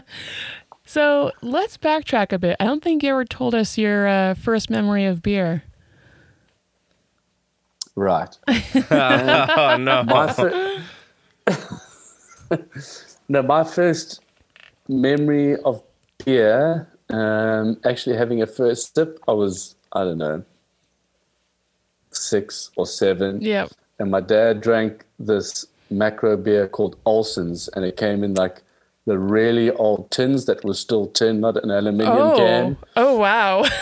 [0.84, 2.56] so let's backtrack a bit.
[2.60, 5.62] I don't think you ever told us your uh, first memory of beer.
[7.94, 8.36] Right.
[8.90, 10.02] oh no.
[10.04, 10.82] My fir-
[13.28, 14.20] no, my first
[14.86, 15.82] memory of
[16.24, 20.44] beer, um, actually having a first sip, I was I don't know
[22.10, 23.40] six or seven.
[23.40, 23.68] Yeah.
[23.98, 28.62] and my dad drank this macro beer called Ohlsson's, and it came in like
[29.06, 32.36] the really old tins that was still tin, not an aluminium Oh.
[32.36, 32.76] can.
[32.96, 33.64] Oh wow.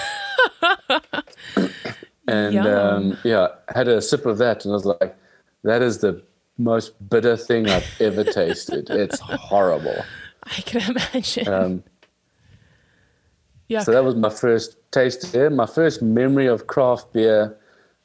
[2.29, 5.17] And um, yeah, had a sip of that, and I was like,
[5.63, 6.23] "That is the
[6.59, 8.91] most bitter thing I've ever tasted.
[8.91, 10.05] It's horrible."
[10.45, 11.47] I can imagine.
[11.49, 11.85] Um,
[13.69, 13.83] yeah.
[13.85, 15.51] So that was my first taste here.
[15.51, 17.57] My first memory of craft beer.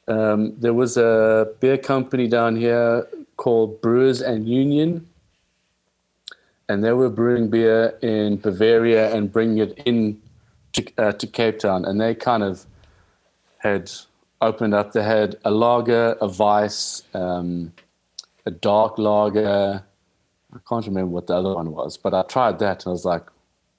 [0.06, 3.06] Um, there was a beer company down here
[3.36, 5.08] called Brewers and Union,
[6.68, 10.20] and they were brewing beer in Bavaria and bringing it in
[10.72, 11.84] to, uh, to Cape Town.
[11.84, 12.64] And they kind of
[13.58, 13.90] had
[14.40, 14.92] opened up.
[14.92, 17.72] They had a lager, a Weiss, um,
[18.46, 19.82] a dark lager.
[20.54, 23.04] I can't remember what the other one was, but I tried that and I was
[23.04, 23.24] like,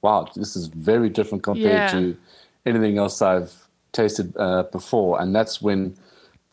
[0.02, 2.00] wow, this is very different compared Yeah.
[2.00, 2.18] to
[2.66, 3.54] anything else I've
[3.92, 5.22] tasted uh, before.
[5.22, 5.96] And that's when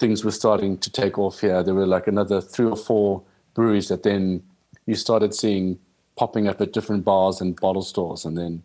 [0.01, 1.63] things were starting to take off here.
[1.63, 3.23] There were like another three or four
[3.55, 4.43] breweries that then
[4.87, 5.79] you started seeing
[6.17, 8.25] popping up at different bars and bottle stores.
[8.25, 8.63] And then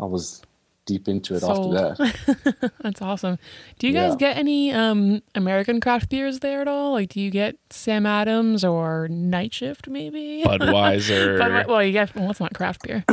[0.00, 0.42] I was
[0.86, 1.76] deep into it Sold.
[1.76, 2.72] after that.
[2.82, 3.38] That's awesome.
[3.78, 4.16] Do you guys Yeah.
[4.16, 6.92] get any um, American craft beers there at all?
[6.92, 10.42] Like, do you get Sam Adams or Night Shift maybe?
[10.46, 11.38] Budweiser.
[11.38, 13.04] But, well, you get well, it's not craft beer.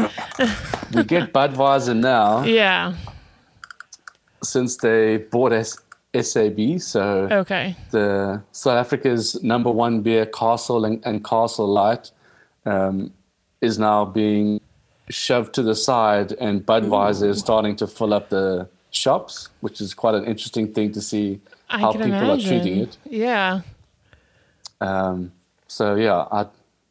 [0.94, 2.96] we get Budweiser now Yeah.
[4.42, 5.78] since they bought S-
[6.24, 6.80] SAB.
[6.80, 7.76] So Okay.
[7.92, 12.12] the South Africa's number one beer, Castle and, and Castle Light,
[12.66, 13.12] um,
[13.62, 14.60] is now being
[15.10, 19.94] shoved to the side, and Budweiser is starting to fill up the shops, which is
[19.94, 21.40] quite an interesting thing to see
[21.70, 22.30] I how people imagine.
[22.30, 22.98] are treating it.
[23.06, 23.62] Yeah.
[24.82, 25.32] Um,
[25.68, 26.46] so yeah, I,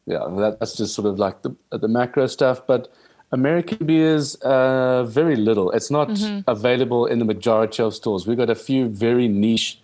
[0.05, 2.65] yeah, that, that's just sort of like the the macro stuff.
[2.67, 2.91] But
[3.31, 5.71] American beers, uh, very little.
[5.71, 6.09] It's not
[6.47, 8.25] available in the majority of stores.
[8.25, 9.79] We've got a few very niche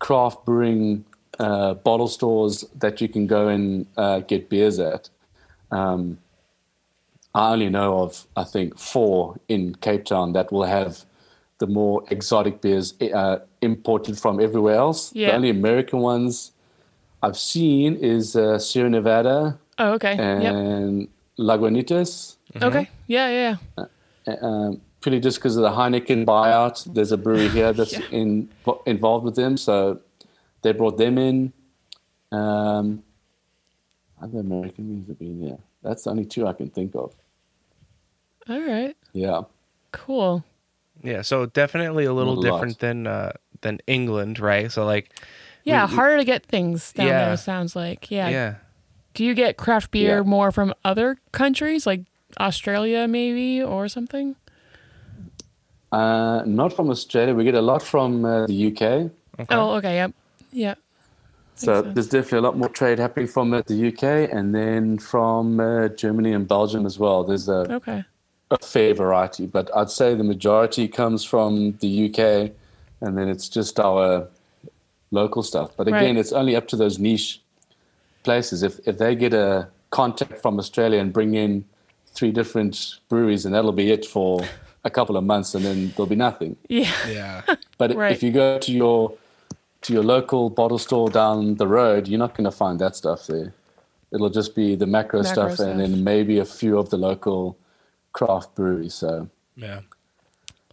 [0.00, 1.04] craft brewing
[1.38, 5.10] uh, bottle stores that you can go and uh, get beers at.
[5.70, 6.18] Um,
[7.34, 11.04] I only know of, I think, four in Cape Town that will have
[11.58, 15.14] the more exotic beers uh, imported from everywhere else.
[15.14, 15.28] Yeah.
[15.28, 16.52] The only American ones
[17.22, 20.16] I've seen is uh, Sierra Nevada Oh, okay.
[20.16, 20.52] yep.
[20.54, 21.08] and
[22.54, 22.62] Lagunitas.
[22.64, 22.90] Okay.
[23.06, 23.56] Yeah, yeah.
[24.26, 24.34] yeah.
[24.42, 26.92] Um, purely just because of the Heineken buyout.
[26.92, 28.06] There's a brewery here that's Yeah.
[28.10, 28.48] in,
[28.86, 30.00] involved with them, so
[30.62, 31.52] they brought them in.
[32.32, 33.02] Um,
[34.20, 35.58] other American beers have been here.
[35.82, 37.14] That's the only two I can think of.
[38.48, 38.96] All right.
[39.12, 39.42] Yeah.
[39.92, 40.44] Cool.
[41.02, 44.70] Yeah, so definitely a little a different than uh, than England, right?
[44.72, 45.10] So like,
[45.64, 47.26] Yeah, we- harder to get things down Yeah.
[47.26, 47.36] there.
[47.36, 48.10] Sounds like.
[48.10, 48.28] Yeah.
[48.28, 48.54] yeah,
[49.14, 50.22] Do you get craft beer Yeah.
[50.22, 52.00] more from other countries, like
[52.38, 54.36] Australia, maybe, or something?
[55.90, 57.34] Uh, not from Australia.
[57.34, 59.10] We get a lot from uh, the UK.
[59.50, 59.94] Oh, okay.
[59.96, 60.12] Yep.
[60.52, 60.74] Yeah.
[61.54, 61.94] So sense.
[61.94, 65.88] there's definitely a lot more trade happening from uh, the UK and then from uh,
[65.88, 67.24] Germany and Belgium as well.
[67.24, 68.04] There's a, Okay.
[68.50, 72.52] a fair variety, but I'd say the majority comes from the UK
[73.00, 74.28] and then it's just our
[75.10, 75.70] local stuff.
[75.76, 76.16] But again, Right.
[76.16, 77.40] it's only up to those niche
[78.24, 78.62] places.
[78.62, 81.64] If, if they get a contact from Australia and bring in
[82.14, 84.40] three different breweries, and that'll be it for
[84.84, 86.56] a couple of months and then there'll be nothing.
[86.68, 86.92] Yeah.
[87.08, 87.42] yeah,
[87.78, 88.12] But Right.
[88.12, 89.12] if you go to your
[89.82, 93.26] to your local bottle store down the road, you're not going to find that stuff
[93.28, 93.52] there.
[94.12, 95.68] It'll just be the macro, Macro stuff, stuff.
[95.68, 97.56] and then maybe a few of the local
[98.12, 98.94] craft breweries.
[98.94, 99.80] So yeah.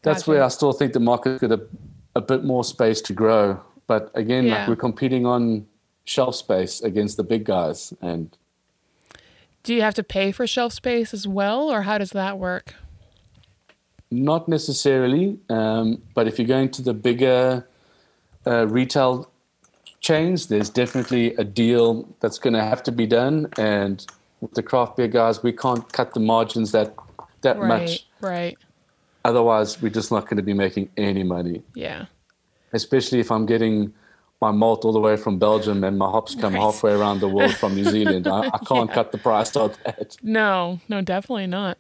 [0.02, 0.30] that's Gotcha.
[0.32, 1.62] where I still think the market's got a,
[2.16, 3.60] a bit more space to grow.
[3.88, 4.60] But again, Yeah.
[4.60, 5.68] like we're competing on
[6.06, 8.36] shelf space against the big guys, and
[9.66, 12.76] Do you have to pay for shelf space as well, or how does that work?
[14.12, 17.68] Not necessarily, um, but if you're going to the bigger
[18.46, 19.28] uh, retail
[20.02, 23.48] chains, there's definitely a deal that's going to have to be done.
[23.58, 24.06] And
[24.40, 26.94] with the craft beer guys, we can't cut the margins that
[27.42, 27.68] that Right.
[27.68, 28.06] much.
[28.22, 28.56] Right.
[29.24, 31.64] Otherwise, we're just not going to be making any money.
[31.74, 32.06] Yeah.
[32.72, 33.96] Especially if I'm getting
[34.42, 36.62] my malt all the way from Belgium and my hops come Right.
[36.62, 38.28] halfway around the world from New Zealand.
[38.28, 38.94] I, I can't Yeah.
[38.96, 40.18] cut the price on that.
[40.22, 40.80] No.
[40.90, 41.02] No.
[41.02, 41.78] Definitely not.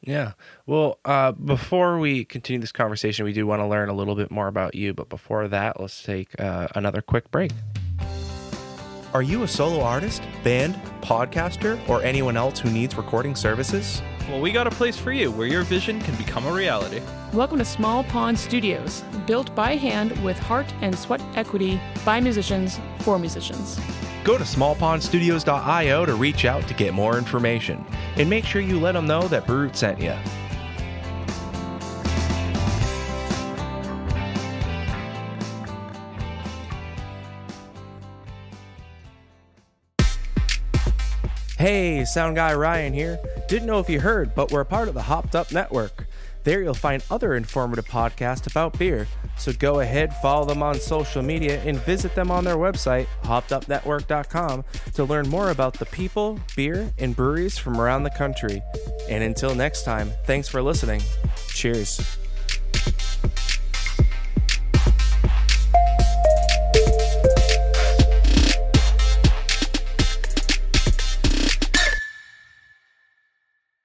[0.00, 0.32] Yeah.
[0.66, 4.30] Well, uh, before we continue this conversation, we do want to learn a little bit
[4.30, 4.94] more about you.
[4.94, 7.52] But before that, let's take uh, another quick break.
[9.14, 14.00] Are you a solo artist, band, podcaster, or anyone else who needs recording services?
[14.28, 17.02] Well, we got a place for you where your vision can become a reality.
[17.32, 22.78] Welcome to Small Pond Studios, built by hand with heart and sweat equity by musicians
[23.00, 23.80] for musicians.
[24.22, 27.84] Go to smallpondstudios.io to reach out to get more information.
[28.14, 30.14] And make sure you let them know that Brew Roots sent you.
[41.58, 43.18] Hey, sound guy Ryan here.
[43.52, 46.06] Didn't know if you heard, but we're a part of the Hopped Up Network.
[46.42, 49.06] There you'll find other informative podcasts about beer.
[49.36, 54.64] So go ahead, follow them on social media, and visit them on their website, hoppedupnetwork.com,
[54.94, 58.62] to learn more about the people, beer, and breweries from around the country.
[59.10, 61.02] And until next time, thanks for listening.
[61.48, 62.16] Cheers.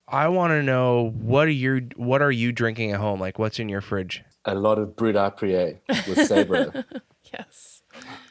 [0.08, 3.20] I want to know what are you what are you drinking at home?
[3.20, 4.24] Like what's in your fridge?
[4.46, 6.84] A lot of Brut IPA with Sabro.
[7.34, 7.82] Yes.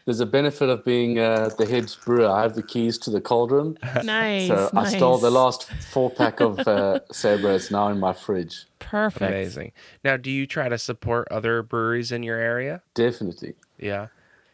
[0.07, 2.27] There's a benefit of being uh, the head brewer.
[2.27, 3.77] I have the keys to the cauldron.
[3.83, 4.05] room.
[4.05, 4.49] Nice.
[4.49, 4.95] So nice.
[4.95, 7.55] I stole the last four pack of uh, Sabro.
[7.55, 8.65] It's now in my fridge.
[8.79, 9.23] Perfect.
[9.31, 9.73] Amazing.
[10.03, 12.81] Now, do you try to support other breweries in your area?
[12.95, 13.55] Definitely.
[13.79, 14.07] Yeah.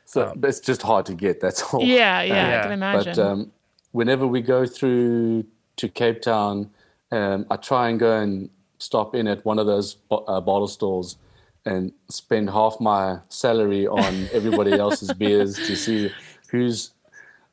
[0.04, 1.40] So but it's just hard to get.
[1.40, 1.84] That's all.
[1.84, 3.14] Yeah, yeah, Yeah, I can imagine.
[3.14, 3.52] But um,
[3.92, 5.44] whenever we go through
[5.76, 6.70] to Cape Town,
[7.12, 10.66] um, I try and go and stop in at one of those bo- uh, bottle
[10.68, 11.16] stores
[11.64, 16.10] and spend half my salary on everybody else's beers to see
[16.50, 16.90] who's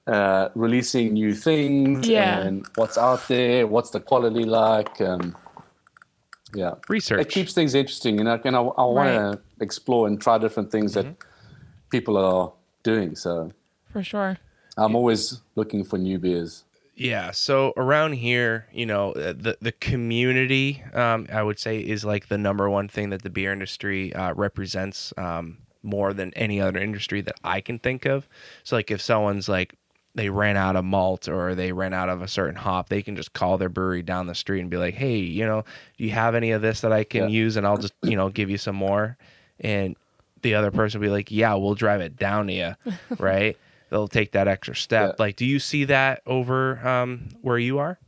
[0.07, 2.39] uh, releasing new things Yeah.
[2.39, 4.99] and what's out there, what's the quality like.
[5.01, 5.36] Um,
[6.55, 7.22] yeah, Research.
[7.22, 9.18] it keeps things interesting, and I, and I, I want Right.
[9.34, 11.05] to explore and try different things that
[11.91, 12.51] people are
[12.82, 13.16] doing.
[13.16, 13.51] So
[13.93, 14.38] For sure.
[14.76, 16.64] I'm always looking for new beers.
[17.00, 17.32] Yeah.
[17.32, 22.28] So around here, you know, uh, the the community, um, I would say, is like
[22.28, 26.78] the number one thing that the beer industry uh, represents um, more than any other
[26.78, 28.28] industry that I can think of.
[28.66, 29.76] So, like, if someone's like
[30.14, 33.16] they ran out of malt or they ran out of a certain hop, they can
[33.16, 35.64] just call their brewery down the street and be like, "Hey, you know,
[35.97, 37.28] do you have any of this that I can Yeah.
[37.30, 37.56] use?
[37.56, 39.18] And I'll just, you know, give you some more."
[39.62, 39.95] And
[40.41, 42.76] the other person will be like, "Yeah, we'll drive it down to you,"
[43.20, 43.58] right?
[43.89, 45.15] They'll take that extra step.
[45.17, 45.23] Yeah.
[45.23, 47.99] Like, do you see that over um, where you are?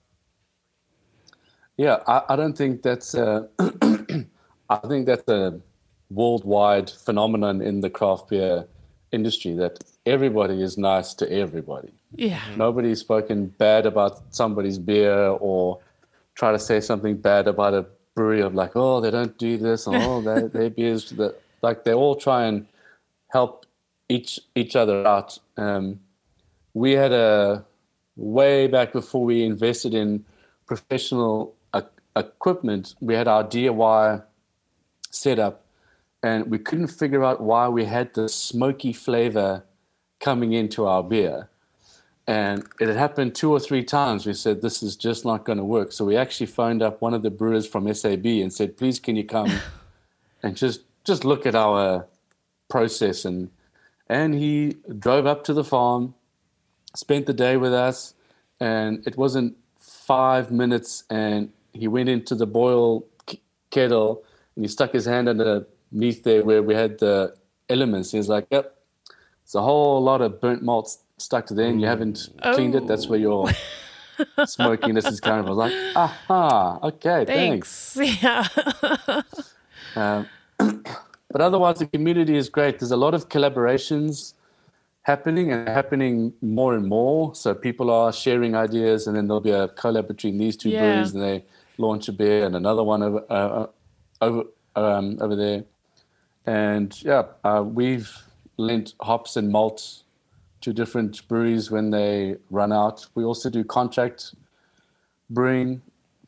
[1.78, 3.48] Yeah, I, I don't think that's a,
[4.70, 5.60] I think that's a
[6.10, 8.68] worldwide phenomenon in the craft beer
[9.12, 11.92] industry that everybody is nice to everybody.
[12.16, 12.42] Yeah.
[12.56, 15.80] Nobody's spoken bad about somebody's beer or
[16.36, 19.88] try to say something bad about a brewery of like, oh, they don't do this,
[19.88, 22.68] or oh, their, their beers, the, like they all try and
[23.30, 23.66] help
[24.12, 25.40] each each other out.
[25.58, 26.02] Um,
[26.74, 27.66] we had a
[28.16, 30.26] way back before we invested in
[30.68, 31.82] professional uh,
[32.16, 32.96] equipment.
[33.00, 34.24] We had our DIY
[35.10, 35.66] setup,
[36.22, 39.64] and we couldn't figure out why we had the smoky flavor
[40.20, 41.50] coming into our beer.
[42.28, 44.26] And it had happened two or three times.
[44.26, 45.92] We said, This is just not going to work.
[45.92, 49.16] So we actually phoned up one of the brewers from SAB and said, Please, can
[49.16, 49.52] you come
[50.44, 52.08] and just just look at our
[52.70, 53.26] process?
[53.26, 53.50] And,
[54.12, 56.14] and he drove up to the farm,
[56.94, 58.14] spent the day with us,
[58.60, 61.06] and it wasn't five minutes.
[61.10, 63.06] And he went into the boil
[63.70, 64.24] kettle
[64.56, 67.34] and he stuck his hand underneath there where we had the
[67.70, 68.12] elements.
[68.12, 68.76] He's like, Yep,
[69.44, 72.88] it's a whole lot of burnt malt stuck to there and you haven't cleaned it.
[72.88, 73.50] That's where your
[74.46, 75.54] smokiness is coming from.
[75.54, 77.94] I was like, aha, okay, thanks.
[77.94, 78.22] Thanks.
[78.24, 79.22] Yeah.
[79.96, 80.28] Um,
[81.32, 82.80] but otherwise, the community is great.
[82.80, 84.34] There's a lot of collaborations
[85.04, 87.34] happening and happening more and more.
[87.36, 90.80] So people are sharing ideas, and then there'll be a collab between these two Yeah.
[90.80, 91.46] breweries, and they
[91.78, 93.68] launch a beer and another one over uh,
[94.22, 94.44] over
[94.76, 95.64] um, over there.
[96.46, 98.10] And yeah, uh, we've
[98.58, 100.04] lent hops and malts
[100.62, 103.08] to different breweries when they run out.
[103.16, 104.36] We also do contract
[105.30, 105.82] brewing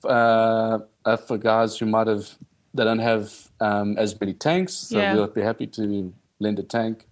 [0.04, 2.36] uh, uh, for guys who might have
[2.74, 3.32] they don't have
[3.64, 4.74] um, as many tanks.
[4.74, 5.14] So Yeah.
[5.16, 7.06] we'll be happy to lend a tank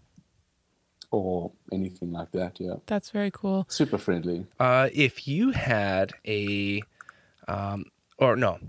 [1.12, 2.60] or anything like that.
[2.60, 3.66] Yeah, That's very cool.
[3.70, 4.46] super friendly.
[4.60, 6.82] Uh, if you had a,
[7.48, 7.86] um,
[8.18, 8.60] or no,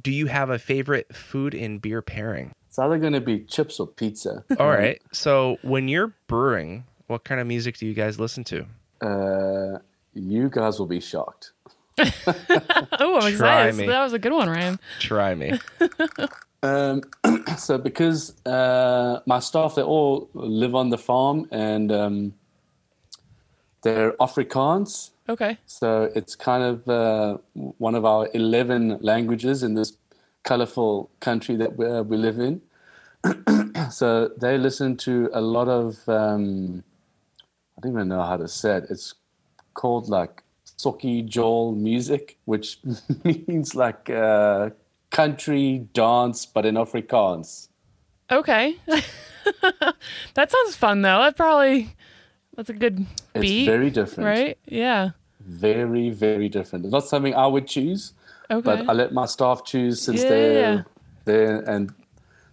[0.00, 2.52] do you have a favorite food and beer pairing?
[2.68, 4.44] It's either going to be chips or pizza.
[4.58, 5.00] All right.
[5.12, 8.66] So when you're brewing, what kind of music do you guys listen to?
[9.00, 9.78] Uh,
[10.14, 11.52] you guys will be shocked.
[13.02, 13.74] Oh, I'm Try excited.
[13.76, 13.86] me.
[13.86, 14.78] That was a good one, Ryan.
[15.00, 15.58] Try me.
[16.62, 17.02] Um,
[17.58, 22.34] so because uh, my staff they all live on the farm and um,
[23.82, 25.56] they're Afrikaans, Okay.
[25.64, 29.96] so it's kind of uh, one of our eleven languages in this
[30.42, 32.60] colorful country that we, uh, we live in.
[33.90, 36.82] so they listen to a lot of um,
[37.76, 38.84] I don't even know how to say it.
[38.90, 39.14] It's
[39.74, 42.78] called like Soki Joel music, which
[43.24, 44.70] means like uh,
[45.10, 47.68] country dance, but in Afrikaans.
[48.30, 48.76] Okay.
[50.34, 51.18] that sounds fun though.
[51.18, 51.94] That probably
[52.56, 54.26] that's a good It's very different.
[54.26, 54.58] right?
[54.66, 55.10] Yeah.
[55.40, 56.84] Very, very different.
[56.84, 58.12] It's not something I would choose,
[58.50, 58.62] Okay.
[58.62, 60.86] but I let my staff choose since Yeah, they're
[61.24, 61.92] there and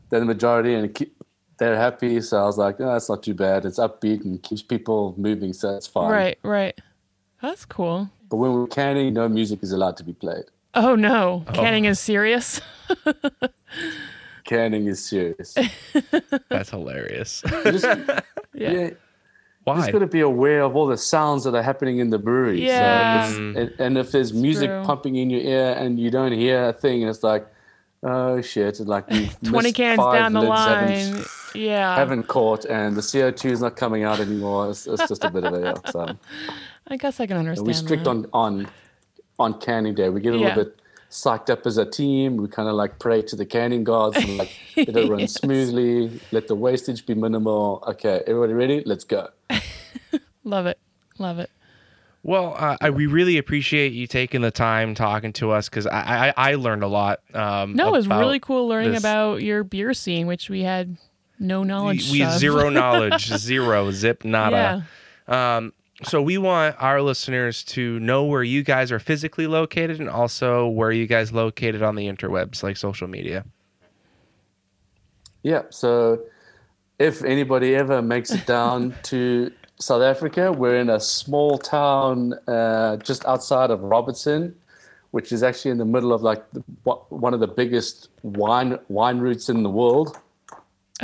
[0.10, 1.14] they're the majority and keep,
[1.60, 2.22] they're happy.
[2.22, 3.66] So I was like, oh, that's not too bad.
[3.66, 6.12] It's upbeat and keeps people moving, so it's fine.
[6.12, 6.80] right, right.
[7.42, 8.10] That's cool.
[8.30, 10.46] But when we're canning, no music is allowed to be played.
[10.78, 11.52] Oh no, oh.
[11.52, 12.62] canning is serious.
[14.44, 15.56] Canning is serious.
[16.50, 17.44] That's hilarious.
[17.66, 17.86] Just,
[18.54, 18.72] Yeah.
[18.72, 18.72] yeah.
[18.72, 18.96] You
[19.66, 19.76] Why?
[19.78, 22.64] just got to be aware of all the sounds that are happening in the brewery.
[22.66, 23.26] Yeah.
[23.26, 23.58] So it's, mm.
[23.58, 24.84] and, and if there's music true.
[24.86, 27.46] pumping in your ear and you don't hear a thing, and it's like,
[28.04, 30.88] oh shit, it's like you've 20 cans five down the line.
[30.88, 31.96] Haven't, yeah.
[31.96, 34.70] haven't caught, and the CO2 is not coming out anymore.
[34.70, 35.92] It's, it's just a bit of a yeah.
[35.92, 36.18] So
[36.88, 37.68] I guess I can understand.
[37.68, 38.10] we're strict that.
[38.12, 38.68] on on
[39.40, 40.10] on canning day.
[40.10, 40.48] We get a Yeah.
[40.48, 40.80] little bit
[41.10, 42.38] psyched up as a team.
[42.38, 45.34] We kind of like pray to the canning gods and like let it run Yes.
[45.36, 46.20] smoothly.
[46.32, 47.84] Let the wastage be minimal.
[47.88, 48.84] Okay, everybody ready?
[48.86, 49.30] Let's go.
[50.44, 50.80] Love it.
[51.18, 51.50] Love it.
[52.24, 56.34] Well, uh, I, we really appreciate you taking the time talking to us because I,
[56.36, 57.20] I I learned a lot.
[57.34, 59.02] Um, No, it was really cool learning this.
[59.02, 60.98] about your beer scene, which we had
[61.40, 62.34] no We, knowledge we of.
[62.34, 64.86] zero knowledge, zero zip nada.
[65.30, 65.58] Yeah.
[65.58, 65.74] Um,
[66.04, 70.68] so we want our listeners to know where you guys are physically located and also
[70.68, 73.44] where you guys located on the interwebs, like social media.
[75.44, 75.64] Yeah.
[75.70, 76.22] So
[77.00, 82.98] if anybody ever makes it down to South Africa, we're in a small town uh,
[82.98, 84.56] just outside of Robertson,
[85.12, 86.62] which is actually in the middle of like the,
[87.10, 90.18] one of the biggest wine wine routes in the world.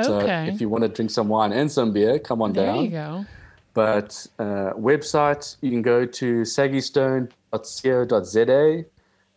[0.01, 0.49] So Okay.
[0.49, 2.75] if you want to drink some wine and some beer, come on there down.
[2.75, 3.25] There you go.
[3.74, 8.86] But uh, website, you can go to saggystone.co.za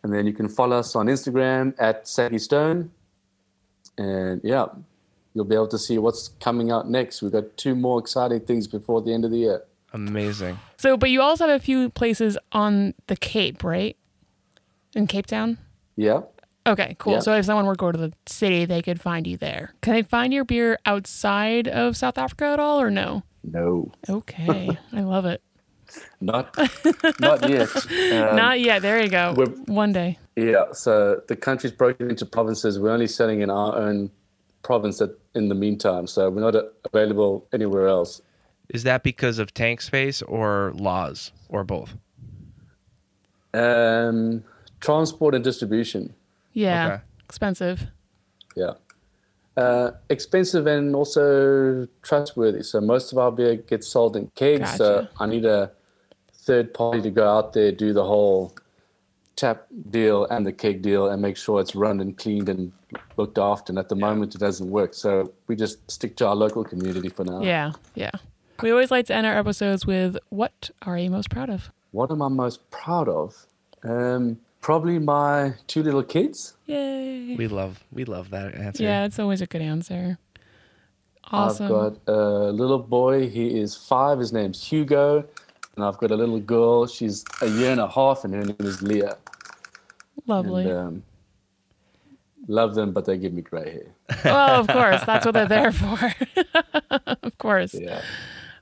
[0.03, 2.89] and then you can follow us on Instagram at saggystone.
[3.97, 4.67] And yeah,
[5.33, 7.21] you'll be able to see what's coming out next.
[7.21, 9.63] We've got two more exciting things before the end of the year.
[9.93, 10.59] Amazing.
[10.77, 13.97] So, but you also have a few places on the Cape, right?
[14.95, 15.57] In Cape Town?
[15.95, 16.21] Yeah.
[16.67, 17.13] Okay, cool.
[17.13, 17.19] Yeah.
[17.19, 19.73] So if someone were to go to the city, they could find you there.
[19.81, 23.23] Can they find your beer outside of South Africa at all or no?
[23.51, 24.69] No, Okay.
[24.93, 25.41] I love it.
[26.19, 26.53] not
[27.21, 27.69] not yet.
[27.75, 28.81] Um, Not yet.
[28.81, 29.33] There you go.
[29.37, 30.19] we're- One day.
[30.35, 32.77] Yeah, so the country's broken into provinces.
[32.77, 34.11] We're only selling in our own
[34.63, 36.55] province at, in the meantime, so we're not
[36.93, 38.21] available anywhere else.
[38.69, 41.95] Is that because of tank space or laws or both?
[43.53, 44.43] Um,
[44.81, 46.13] transport and distribution,
[46.53, 46.85] Yeah.
[46.87, 47.03] Okay.
[47.25, 47.87] Expensive.
[48.55, 48.73] yeah,
[49.57, 52.63] uh, expensive and also trustworthy.
[52.63, 54.75] So most of our beer gets sold in kegs.
[54.75, 55.71] So I need a
[56.31, 58.55] third party to go out there do the whole
[59.35, 62.71] tap deal and the keg deal and make sure it's run and cleaned and
[63.17, 63.71] looked after.
[63.71, 64.93] And at the moment, it doesn't work.
[64.93, 67.41] So we just stick to our local community for now.
[67.41, 67.73] Yeah.
[67.95, 68.11] Yeah.
[68.61, 71.71] We always like to end our episodes with what are you most proud of?
[71.91, 73.45] What am I most proud of?
[73.83, 76.57] Um, probably my two little kids.
[76.65, 77.37] Yay.
[77.37, 78.83] We love we love that answer.
[78.83, 80.19] Yeah, it's always a good answer.
[81.31, 81.67] Awesome.
[81.67, 83.29] I've got a little boy.
[83.29, 84.19] He is five.
[84.19, 85.23] His name's Hugo.
[85.77, 86.85] And I've got a little girl.
[86.85, 89.17] She's a year and a half, and her name is Leah.
[90.25, 90.63] Lovely.
[90.63, 91.03] And, um,
[92.49, 93.91] love them, but they give me gray hair.
[94.25, 95.01] oh, of course.
[95.05, 96.13] That's what they're there for.
[97.23, 97.73] of course.
[97.73, 98.01] Yeah.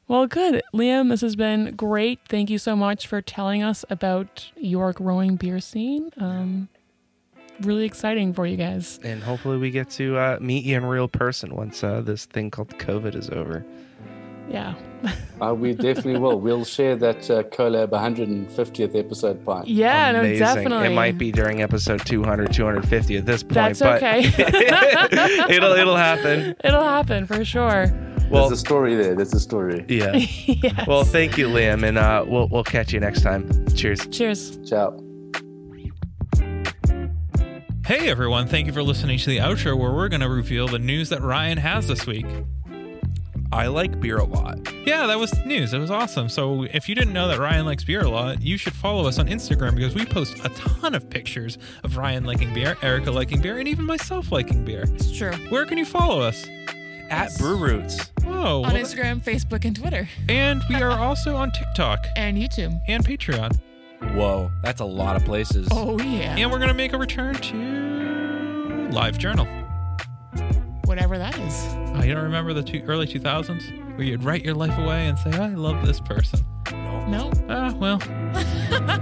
[0.07, 0.61] Well, good.
[0.73, 2.19] Liam, this has been great.
[2.29, 6.11] Thank you so much for telling us about your growing beer scene.
[6.17, 6.69] Um,
[7.61, 8.99] really exciting for you guys.
[9.03, 12.51] And hopefully we get to uh, meet you in real person once uh, this thing
[12.51, 13.65] called COVID is over.
[14.49, 14.75] Yeah.
[15.41, 16.39] Uh, we definitely will.
[16.39, 19.67] We'll share that uh, collab 150th episode pint.
[19.67, 20.39] Yeah, no, Amazing.
[20.39, 20.87] definitely.
[20.87, 24.19] It might be during episode 200, 250 at this point, That's but okay.
[25.53, 26.55] it'll it'll happen.
[26.63, 27.87] It'll happen for sure.
[28.29, 29.15] Well, There's a story there.
[29.15, 29.85] There's a story.
[29.89, 30.13] yeah.
[30.15, 30.87] yes.
[30.87, 33.67] Well, thank you, Liam, and uh, we'll we'll catch you next time.
[33.75, 34.07] Cheers.
[34.07, 34.57] Cheers.
[34.67, 34.97] Ciao.
[37.85, 40.79] Hey everyone, thank you for listening to the outro where we're going to reveal the
[40.79, 42.25] news that Ryan has this week.
[43.51, 44.57] I like beer a lot.
[44.85, 45.71] Yeah, that was news.
[45.71, 46.27] It was awesome.
[46.27, 49.19] So if you didn't know that Ryan likes beer a lot, you should follow us
[49.19, 53.39] on Instagram because we post a ton of pictures of Ryan liking beer, Erica liking
[53.39, 54.85] beer, and even myself liking beer.
[54.95, 55.33] It's true.
[55.49, 56.43] Where can you follow us?
[57.09, 58.11] At Brew Roots.
[58.25, 62.79] Oh, On well, Instagram, Facebook, and Twitter, and we are also on TikTok and YouTube.
[62.87, 63.59] and Patreon.
[64.15, 65.67] Whoa, that's a lot of places.
[65.71, 66.35] Oh yeah.
[66.37, 69.47] And we're going to make a return to Live Journal.
[70.85, 71.65] Whatever that is.
[71.95, 75.17] Oh, you don't remember the two, early 2000s where you'd write your life away and
[75.17, 76.45] say, I love this person?
[76.71, 77.05] No.
[77.07, 77.31] No.
[77.49, 77.99] Ah, well,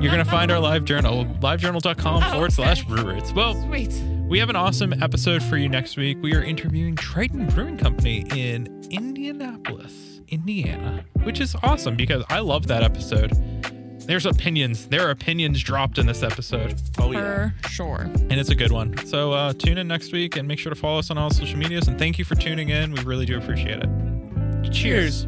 [0.02, 3.34] you're going to find our live journal, livejournal.com Oh, forward slash brew roots.
[3.34, 3.92] Well, Sweet.
[4.34, 6.18] We have an awesome episode for you next week.
[6.24, 12.66] We are interviewing Triton Brewing Company in Indianapolis, Indiana, which is awesome because I love
[12.66, 13.32] that episode.
[14.08, 14.88] There's opinions.
[14.88, 17.52] There are opinions dropped in this episode, Oh yeah.
[17.62, 18.02] For sure.
[18.02, 18.98] and it's a good one.
[19.06, 21.60] So uh, tune in next week and make sure to follow us on all social
[21.60, 21.88] medias.
[21.88, 22.92] And thank you for tuning in.
[22.92, 24.72] We really do appreciate it.
[24.72, 25.28] Cheers.